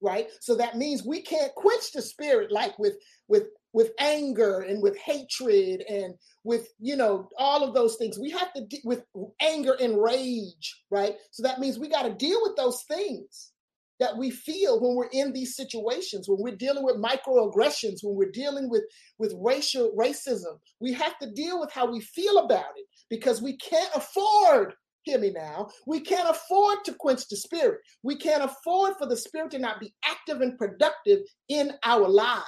[0.00, 0.28] Right?
[0.40, 2.94] So that means we can't quench the spirit like with
[3.26, 6.14] with with anger and with hatred and
[6.44, 8.18] with you know all of those things.
[8.18, 9.04] We have to de- with
[9.40, 11.14] anger and rage right?
[11.30, 13.52] So that means we got to deal with those things
[14.00, 18.30] that we feel when we're in these situations when we're dealing with microaggressions when we're
[18.30, 18.82] dealing with
[19.18, 20.58] with racial racism.
[20.80, 25.18] We have to deal with how we feel about it because we can't afford hear
[25.18, 27.80] me now we can't afford to quench the spirit.
[28.02, 32.44] We can't afford for the spirit to not be active and productive in our lives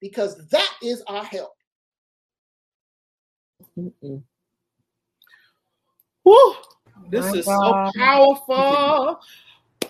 [0.00, 1.52] because that is our help.
[3.78, 4.22] Mm-mm.
[6.24, 6.54] Woo!
[7.08, 7.92] This my is God.
[7.94, 9.20] so powerful.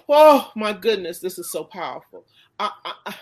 [0.09, 2.25] Oh my goodness, this is so powerful.
[2.59, 3.15] I, I,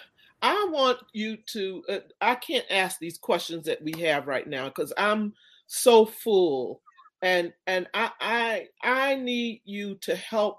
[0.43, 1.83] I want you to.
[1.89, 5.35] Uh, I can't ask these questions that we have right now because I'm
[5.67, 6.83] so full,
[7.23, 10.59] and and I I I need you to help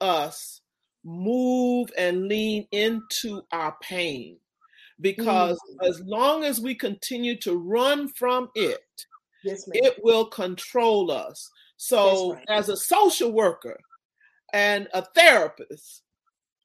[0.00, 0.60] us
[1.04, 4.36] move and lean into our pain
[5.00, 5.88] because mm.
[5.88, 9.06] as long as we continue to run from it,
[9.44, 11.50] yes, it will control us.
[11.76, 12.44] So, right.
[12.48, 13.78] as a social worker
[14.52, 16.02] and a therapist,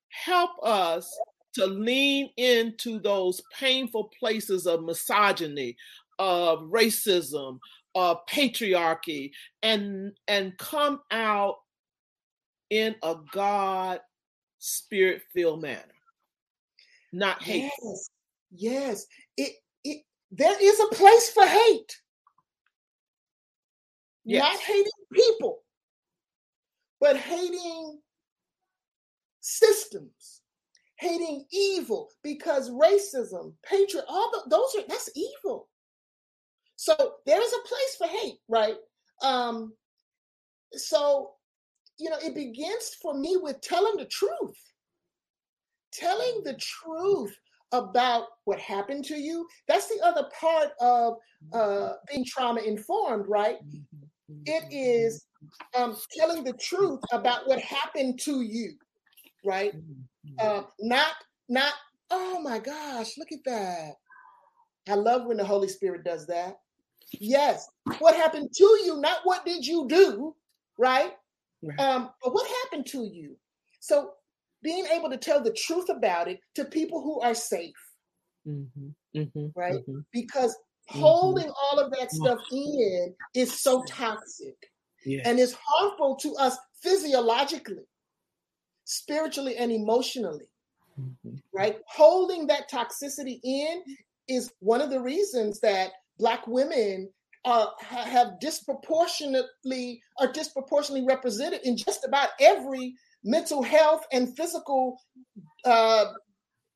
[0.10, 1.10] help us
[1.54, 5.78] to lean into those painful places of misogyny,
[6.20, 7.60] of racism,
[7.96, 9.32] of patriarchy,
[9.64, 11.56] and and come out
[12.70, 14.02] in a God
[14.60, 15.82] spirit filled manner,
[17.14, 17.72] not hate.
[17.84, 18.10] Yes.
[18.58, 19.06] Yes,
[19.38, 19.54] it
[19.84, 21.98] it there is a place for hate.
[24.24, 24.42] Yes.
[24.42, 25.60] Not hating people,
[27.00, 28.00] but hating
[29.42, 30.42] systems,
[30.98, 35.68] hating evil, because racism, patriot, all the, those are that's evil.
[36.76, 36.96] So
[37.26, 38.78] there is a place for hate, right?
[39.22, 39.74] Um,
[40.72, 41.32] so
[41.98, 44.58] you know, it begins for me with telling the truth.
[45.94, 47.38] Telling the truth
[47.72, 49.48] about what happened to you.
[49.68, 51.16] That's the other part of
[51.54, 51.94] uh, mm-hmm.
[52.10, 53.58] being trauma informed, right?
[54.46, 55.26] It is
[55.78, 58.74] um, telling the truth about what happened to you,
[59.44, 59.74] right?
[60.40, 61.14] Uh, not,
[61.50, 61.74] not,
[62.10, 63.94] oh my gosh, look at that.
[64.90, 66.58] I love when the Holy Spirit does that.
[67.20, 67.68] Yes,
[68.00, 70.36] what happened to you, not what did you do,
[70.78, 71.14] right?
[71.64, 71.80] right.
[71.80, 73.38] Um, but what happened to you?
[73.80, 74.12] So
[74.66, 77.76] being able to tell the truth about it to people who are safe.
[78.48, 79.76] Mm-hmm, mm-hmm, right?
[79.76, 80.00] Mm-hmm.
[80.12, 80.56] Because
[80.90, 81.00] mm-hmm.
[81.00, 84.56] holding all of that stuff in is so toxic
[85.06, 85.22] yes.
[85.26, 87.86] and it's harmful to us physiologically,
[88.86, 90.50] spiritually, and emotionally.
[91.00, 91.36] Mm-hmm.
[91.54, 91.78] Right?
[91.88, 93.84] Holding that toxicity in
[94.28, 97.10] is one of the reasons that Black women
[97.44, 102.96] uh, have disproportionately are disproportionately represented in just about every
[103.26, 104.98] mental health and physical
[105.66, 106.06] uh,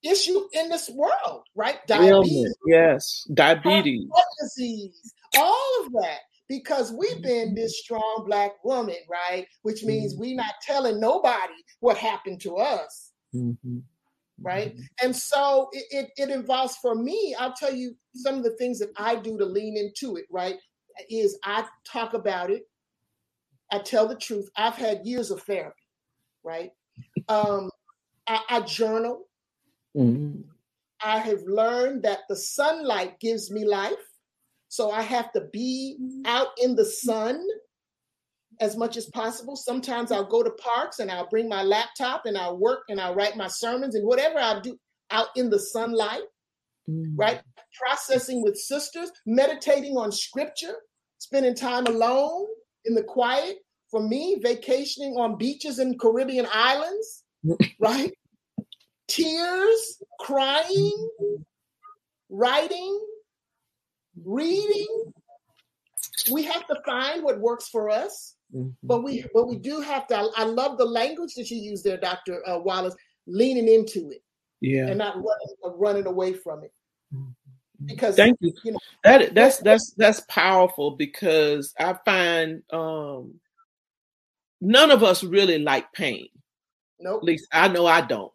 [0.03, 1.85] issue in this world, right?
[1.87, 4.07] Diabetes, yes, diabetes,
[4.41, 6.19] disease, all of that.
[6.49, 9.45] Because we've been this strong black woman, right?
[9.61, 10.21] Which means mm-hmm.
[10.21, 13.11] we not telling nobody what happened to us.
[13.35, 13.77] Mm-hmm.
[14.41, 14.73] Right.
[14.73, 15.05] Mm-hmm.
[15.05, 18.79] And so it, it, it involves for me, I'll tell you some of the things
[18.79, 20.55] that I do to lean into it, right?
[21.07, 22.63] Is I talk about it,
[23.71, 24.49] I tell the truth.
[24.55, 25.78] I've had years of therapy
[26.43, 26.71] right?
[27.27, 27.69] Um,
[28.27, 29.27] I, I journal.
[29.95, 30.41] Mm-hmm.
[31.03, 33.93] I have learned that the sunlight gives me life.
[34.67, 37.43] So I have to be out in the sun
[38.59, 39.55] as much as possible.
[39.55, 43.15] Sometimes I'll go to parks and I'll bring my laptop and I'll work and I'll
[43.15, 44.77] write my sermons and whatever I do
[45.11, 46.21] out in the sunlight.
[46.89, 47.13] mm.
[47.15, 47.41] right?
[47.77, 50.75] Processing with sisters, meditating on scripture,
[51.19, 52.47] spending time alone
[52.85, 53.57] in the quiet.
[53.91, 57.23] For me, vacationing on beaches in Caribbean islands,
[57.79, 58.13] right?
[59.07, 61.09] Tears, crying,
[62.29, 62.99] writing,
[64.23, 65.11] reading.
[66.31, 68.35] We have to find what works for us.
[68.55, 68.69] Mm-hmm.
[68.83, 70.29] But we but we do have to.
[70.35, 72.95] I love the language that you use there, Doctor uh, Wallace,
[73.27, 74.23] leaning into it,
[74.59, 76.73] yeah, and not running uh, running away from it.
[77.13, 77.85] Mm-hmm.
[77.85, 78.51] Because thank you.
[78.63, 83.35] you know, that that's that's that's powerful because I find um,
[84.61, 86.27] none of us really like pain.
[86.99, 87.19] No, nope.
[87.21, 88.31] At least I know I don't.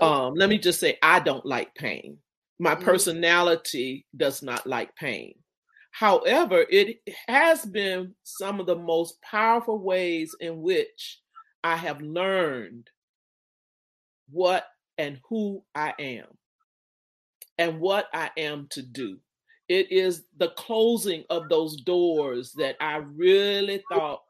[0.00, 0.10] Nope.
[0.10, 2.18] Um, let me just say I don't like pain.
[2.58, 2.84] My mm-hmm.
[2.84, 5.34] personality does not like pain.
[5.90, 6.98] However, it
[7.28, 11.20] has been some of the most powerful ways in which
[11.62, 12.90] I have learned
[14.30, 14.66] what
[14.98, 16.26] and who I am
[17.58, 19.18] and what I am to do.
[19.68, 24.22] It is the closing of those doors that I really thought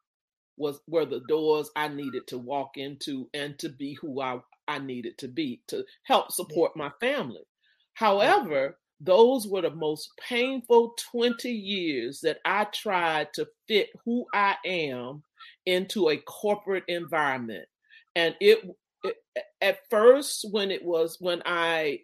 [0.57, 4.79] was were the doors I needed to walk into and to be who I, I
[4.79, 7.43] needed to be to help support my family.
[7.95, 14.57] However, those were the most painful 20 years that I tried to fit who I
[14.65, 15.23] am
[15.67, 17.67] into a corporate environment.
[18.17, 18.65] And it,
[19.03, 19.17] it
[19.61, 22.01] at first when it was when I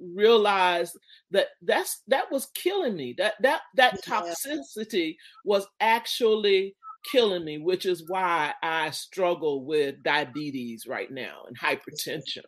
[0.00, 0.96] realized
[1.30, 6.74] that that's that was killing me that that that toxicity was actually
[7.10, 12.44] killing me which is why i struggle with diabetes right now and hypertension.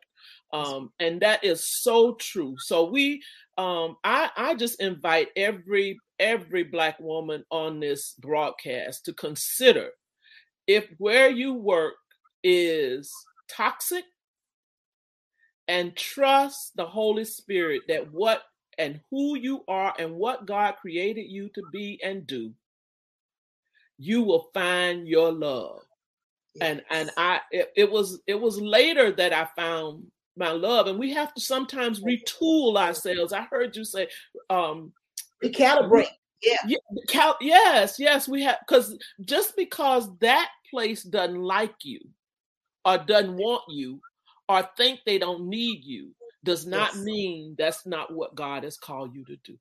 [0.52, 2.54] Um, and that is so true.
[2.58, 3.22] So we
[3.58, 9.90] um, I, I just invite every every black woman on this broadcast to consider
[10.66, 11.94] if where you work
[12.42, 13.12] is
[13.50, 14.04] toxic
[15.68, 18.42] and trust the Holy Spirit that what
[18.78, 22.52] and who you are and what God created you to be and do,
[23.98, 25.80] you will find your love.
[26.54, 26.68] Yes.
[26.68, 30.98] And and I it, it was it was later that I found my love and
[30.98, 33.32] we have to sometimes retool ourselves.
[33.32, 34.08] I heard you say
[34.50, 34.92] um
[35.42, 36.08] recalibrate
[36.42, 36.78] yeah, yeah
[37.08, 42.00] cal- yes yes we have because just because that place doesn't like you
[42.84, 44.00] or doesn't want you
[44.48, 47.02] or think they don't need you does not yes.
[47.04, 49.58] mean that's not what god has called you to do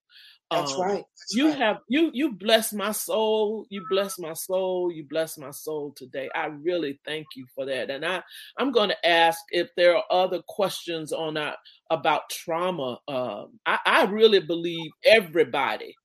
[0.51, 1.03] that's um, right.
[1.17, 1.57] That's you right.
[1.57, 3.65] have you you bless my soul.
[3.69, 4.91] You bless my soul.
[4.91, 6.29] You bless my soul today.
[6.35, 7.89] I really thank you for that.
[7.89, 8.21] And I
[8.57, 11.57] I'm going to ask if there are other questions on that
[11.89, 12.99] about trauma.
[13.07, 15.95] Um, I, I really believe everybody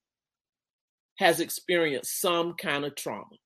[1.18, 3.36] has experienced some kind of trauma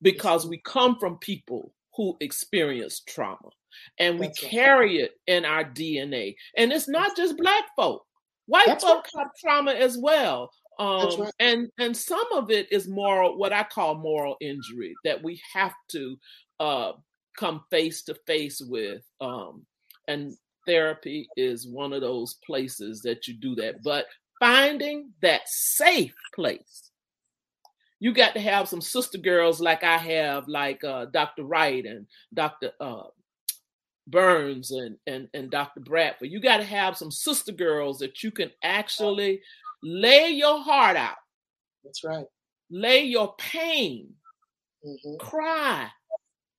[0.00, 3.50] because we come from people who experience trauma
[3.98, 5.10] and we That's carry right.
[5.10, 6.36] it in our DNA.
[6.56, 8.06] And it's not just black folk.
[8.46, 9.24] White That's folk right.
[9.24, 10.50] have trauma as well.
[10.78, 11.32] Um, right.
[11.40, 15.74] and and some of it is moral, what I call moral injury that we have
[15.90, 16.16] to
[16.58, 16.92] uh,
[17.36, 19.02] come face to face with.
[19.20, 19.66] Um,
[20.08, 20.34] and
[20.66, 23.82] therapy is one of those places that you do that.
[23.82, 24.06] But
[24.38, 26.90] finding that safe place,
[28.00, 31.44] you got to have some sister girls like I have, like uh, Dr.
[31.44, 32.72] Wright and Dr.
[32.80, 33.04] Uh,
[34.06, 35.80] Burns and and and Dr.
[35.80, 36.30] Bradford.
[36.30, 39.40] You got to have some sister girls that you can actually
[39.82, 41.16] lay your heart out.
[41.84, 42.26] That's right.
[42.70, 44.12] Lay your pain,
[44.86, 45.16] mm-hmm.
[45.18, 45.88] cry,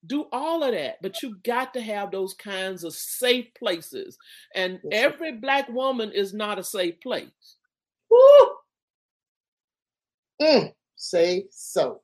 [0.06, 0.98] do all of that.
[1.02, 4.18] But you got to have those kinds of safe places.
[4.56, 5.42] And That's every right.
[5.42, 7.28] black woman is not a safe place.
[8.10, 8.50] Woo!
[10.42, 12.02] Mm, say so.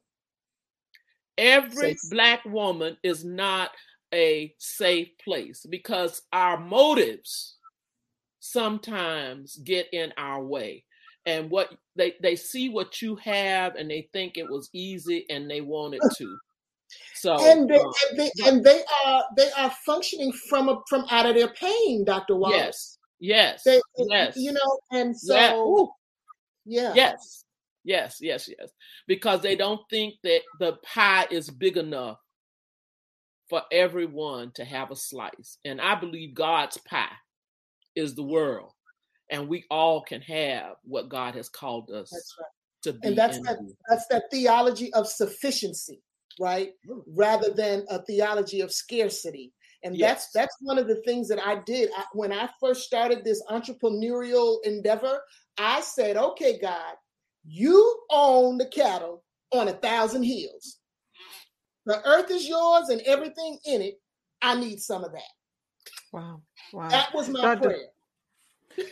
[1.38, 3.72] Every say black woman is not
[4.14, 7.56] a safe place because our motives
[8.40, 10.84] sometimes get in our way.
[11.26, 15.52] And what they they see what you have and they think it was easy and
[15.52, 16.38] they want it to
[17.16, 21.06] so and they, uh, and, they and they are they are functioning from a from
[21.10, 22.98] out of their pain dr wallace.
[23.20, 24.38] Yes yes they, yes.
[24.38, 25.92] you know and so
[26.66, 26.94] yeah.
[26.94, 26.94] yeah.
[26.96, 27.44] Yes
[27.84, 28.70] yes yes yes.
[29.08, 32.20] Because they don't think that the pie is big enough
[33.50, 35.58] for everyone to have a slice.
[35.66, 37.08] And I believe God's pie
[37.96, 38.74] is the world,
[39.30, 42.48] and we all can have what God has called us right.
[42.84, 43.08] to be.
[43.10, 43.58] And that's that,
[43.90, 46.02] that's that theology of sufficiency,
[46.40, 46.72] right?
[46.86, 47.00] Hmm.
[47.08, 49.54] Rather than a theology of scarcity.
[49.84, 50.10] And yes.
[50.10, 53.44] that's that's one of the things that I did I, when I first started this
[53.50, 55.20] entrepreneurial endeavor.
[55.60, 56.96] I said, "Okay, God,
[57.46, 60.80] you own the cattle on a thousand hills.
[61.88, 64.02] The earth is yours and everything in it.
[64.42, 65.22] I need some of that.
[66.12, 66.42] Wow.
[66.74, 66.90] Wow.
[66.90, 67.70] That was my Dr.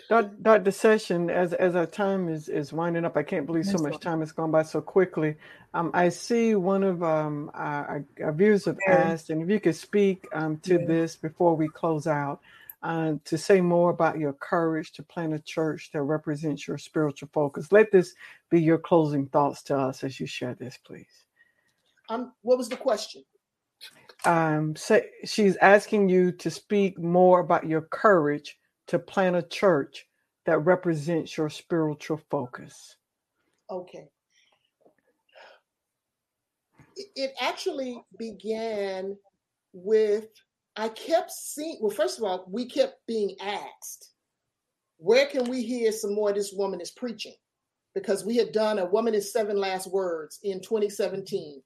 [0.10, 0.34] prayer.
[0.42, 0.72] Dr.
[0.72, 4.22] Session, as as our time is is winding up, I can't believe so much time
[4.22, 5.36] has gone by so quickly.
[5.74, 9.76] Um, I see one of um, our, our viewers have asked, and if you could
[9.76, 10.88] speak um, to yeah.
[10.88, 12.40] this before we close out,
[12.82, 17.30] uh, to say more about your courage to plant a church that represents your spiritual
[17.34, 17.72] focus.
[17.72, 18.16] Let this
[18.50, 21.25] be your closing thoughts to us as you share this, please.
[22.10, 23.24] Um, what was the question?
[24.26, 30.06] Um, say, she's asking you to speak more about your courage to plant a church
[30.46, 32.96] that represents your spiritual focus?
[33.70, 34.08] Okay.
[37.16, 39.18] It actually began
[39.74, 40.28] with
[40.78, 44.12] I kept seeing, well, first of all, we kept being asked,
[44.98, 47.36] where can we hear some more of this womanist preaching?
[47.94, 51.62] Because we had done a womanist seven last words in 2017.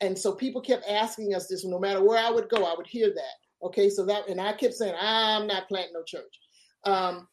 [0.00, 2.86] And so people kept asking us this no matter where I would go, I would
[2.86, 3.66] hear that.
[3.66, 6.38] Okay, so that, and I kept saying, I'm not planting no church.
[6.84, 7.26] Um,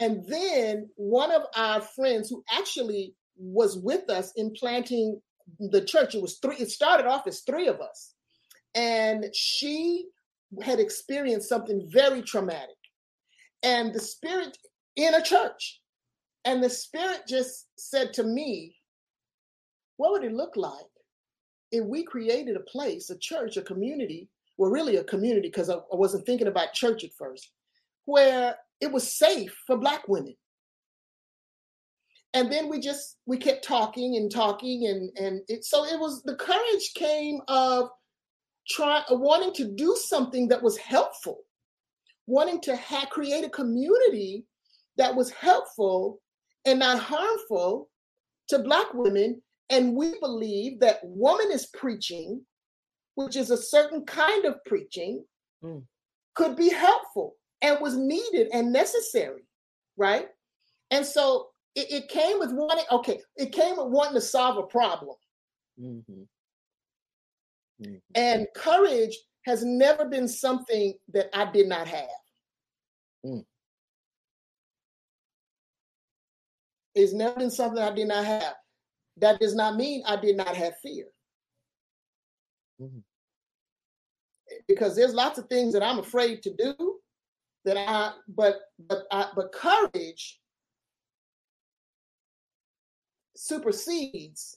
[0.00, 5.20] and then one of our friends who actually was with us in planting
[5.58, 8.14] the church, it was three, it started off as three of us.
[8.74, 10.06] And she
[10.62, 12.76] had experienced something very traumatic.
[13.62, 14.56] And the spirit
[14.96, 15.80] in a church,
[16.44, 18.76] and the spirit just said to me,
[19.96, 20.87] What would it look like
[21.70, 24.28] if we created a place, a church, a community?
[24.56, 27.50] Well, really a community, because I, I wasn't thinking about church at first,
[28.06, 30.34] where it was safe for black women
[32.34, 36.22] and then we just we kept talking and talking and and it, so it was
[36.22, 37.90] the courage came of
[38.68, 41.40] trying wanting to do something that was helpful
[42.26, 44.44] wanting to ha- create a community
[44.98, 46.20] that was helpful
[46.66, 47.88] and not harmful
[48.48, 49.40] to black women
[49.70, 52.40] and we believe that womanist preaching
[53.18, 55.24] which is a certain kind of preaching
[55.64, 55.82] mm.
[56.36, 59.42] could be helpful and was needed and necessary,
[59.96, 60.28] right?
[60.92, 64.62] And so it, it came with wanting, okay, it came with wanting to solve a
[64.68, 65.16] problem.
[65.82, 66.22] Mm-hmm.
[67.84, 67.96] Mm-hmm.
[68.14, 72.08] And courage has never been something that I did not have.
[73.26, 73.44] Mm.
[76.94, 78.54] It's never been something I did not have.
[79.20, 81.06] That does not mean I did not have fear.
[82.80, 82.98] Mm-hmm.
[84.66, 87.00] Because there's lots of things that I'm afraid to do
[87.64, 90.40] that I but but I, but courage
[93.36, 94.56] supersedes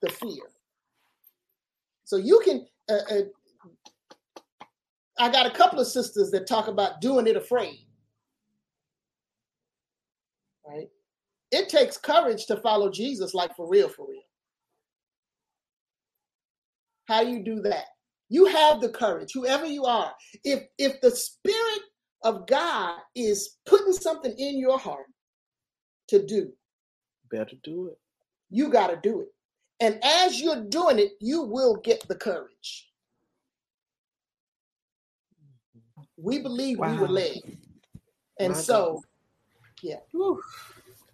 [0.00, 0.44] the fear.
[2.04, 2.66] So you can.
[2.88, 3.22] Uh, uh,
[5.18, 7.86] I got a couple of sisters that talk about doing it afraid.
[10.66, 10.88] Right?
[11.52, 14.22] It takes courage to follow Jesus, like for real, for real.
[17.06, 17.84] How you do that?
[18.30, 20.12] You have the courage, whoever you are.
[20.44, 21.82] If if the spirit
[22.24, 25.06] of God is putting something in your heart
[26.08, 26.50] to do.
[27.30, 27.98] Better do it.
[28.50, 29.28] You got to do it.
[29.80, 32.88] And as you're doing it, you will get the courage.
[36.16, 36.92] We believe wow.
[36.92, 37.40] we were led.
[38.38, 39.02] And My so, God.
[39.82, 39.96] yeah.
[40.12, 40.40] Whew.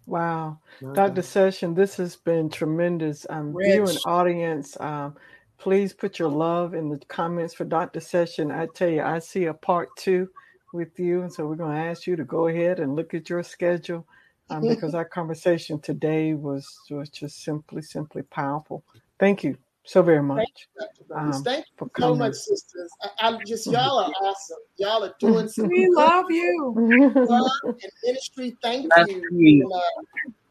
[0.09, 0.59] Wow.
[0.81, 1.15] My Dr.
[1.15, 1.25] God.
[1.25, 3.25] Session, this has been tremendous.
[3.29, 5.15] Um, viewing audience, um,
[5.59, 7.99] please put your love in the comments for Dr.
[7.99, 8.51] Session.
[8.51, 10.29] I tell you, I see a part two
[10.73, 11.21] with you.
[11.21, 14.05] And so we're going to ask you to go ahead and look at your schedule
[14.49, 18.83] um, because our conversation today was, was just simply, simply powerful.
[19.19, 20.47] Thank you so very much.
[20.77, 22.91] Thank you, um, Thank you so much, sisters.
[23.01, 24.57] I, I, just y'all are awesome.
[24.77, 25.71] Y'all are doing something.
[25.71, 26.73] We love you.
[27.07, 28.57] and ministry.
[28.61, 29.23] Thank you.
[29.31, 29.79] And, uh,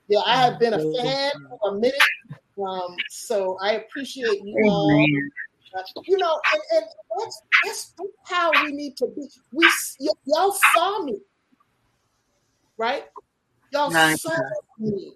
[0.09, 1.95] yeah, I have been a fan for a minute.
[2.59, 5.07] Um, so I appreciate you all
[6.05, 6.87] you know, and, and
[7.18, 7.95] that's, that's
[8.26, 9.29] how we need to be.
[9.53, 9.70] We
[10.01, 11.18] y- y'all saw me,
[12.76, 13.05] right?
[13.72, 14.22] Y'all nice.
[14.22, 14.37] saw
[14.79, 15.12] me.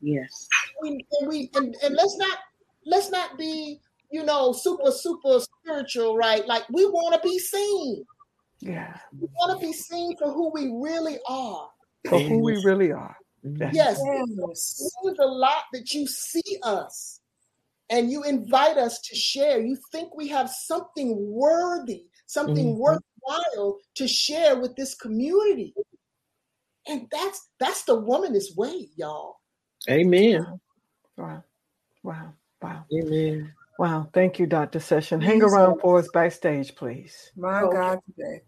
[0.00, 0.48] Yes.
[0.82, 2.38] We, and we and, and let's not
[2.86, 3.80] let's not be
[4.10, 6.46] you know super super spiritual, right?
[6.46, 8.04] Like we want to be seen.
[8.60, 8.96] Yeah.
[9.18, 11.68] We want to be seen for who we really are.
[12.08, 13.16] For who we really are.
[13.42, 13.74] Yes.
[13.74, 14.90] yes.
[15.04, 17.20] There's a lot that you see us
[17.90, 19.60] and you invite us to share.
[19.60, 22.78] You think we have something worthy, something mm-hmm.
[22.78, 25.74] worthwhile to share with this community.
[26.86, 29.36] And that's that's the womanist way, y'all.
[29.88, 30.60] Amen.
[31.16, 31.44] Wow.
[32.02, 32.32] Wow.
[32.64, 32.84] Wow.
[32.94, 33.52] Amen.
[33.78, 34.08] Wow.
[34.14, 34.80] Thank you, Dr.
[34.80, 35.20] Session.
[35.20, 37.30] Hang around for us backstage, please.
[37.36, 37.76] My okay.
[37.76, 38.40] God, today.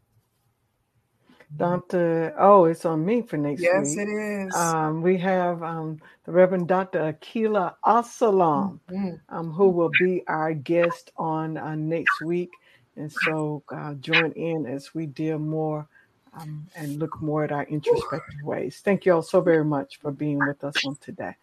[1.54, 2.34] Dr.
[2.38, 3.98] Oh, it's on me for next yes, week.
[3.98, 4.54] Yes, it is.
[4.54, 7.12] Um, we have um, the Reverend Dr.
[7.12, 9.16] Akila Asalam, mm-hmm.
[9.28, 12.50] um, who will be our guest on uh, next week.
[12.96, 15.86] And so uh, join in as we deal more
[16.32, 18.80] um, and look more at our introspective ways.
[18.82, 21.34] Thank you all so very much for being with us on today.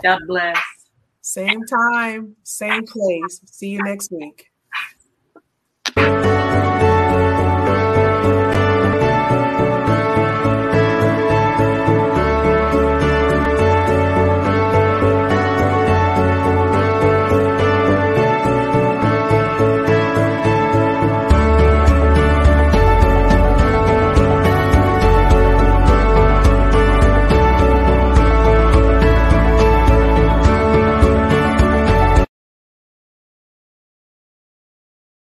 [0.00, 0.58] God bless.
[1.26, 3.40] Same time, same place.
[3.46, 4.50] See you next week.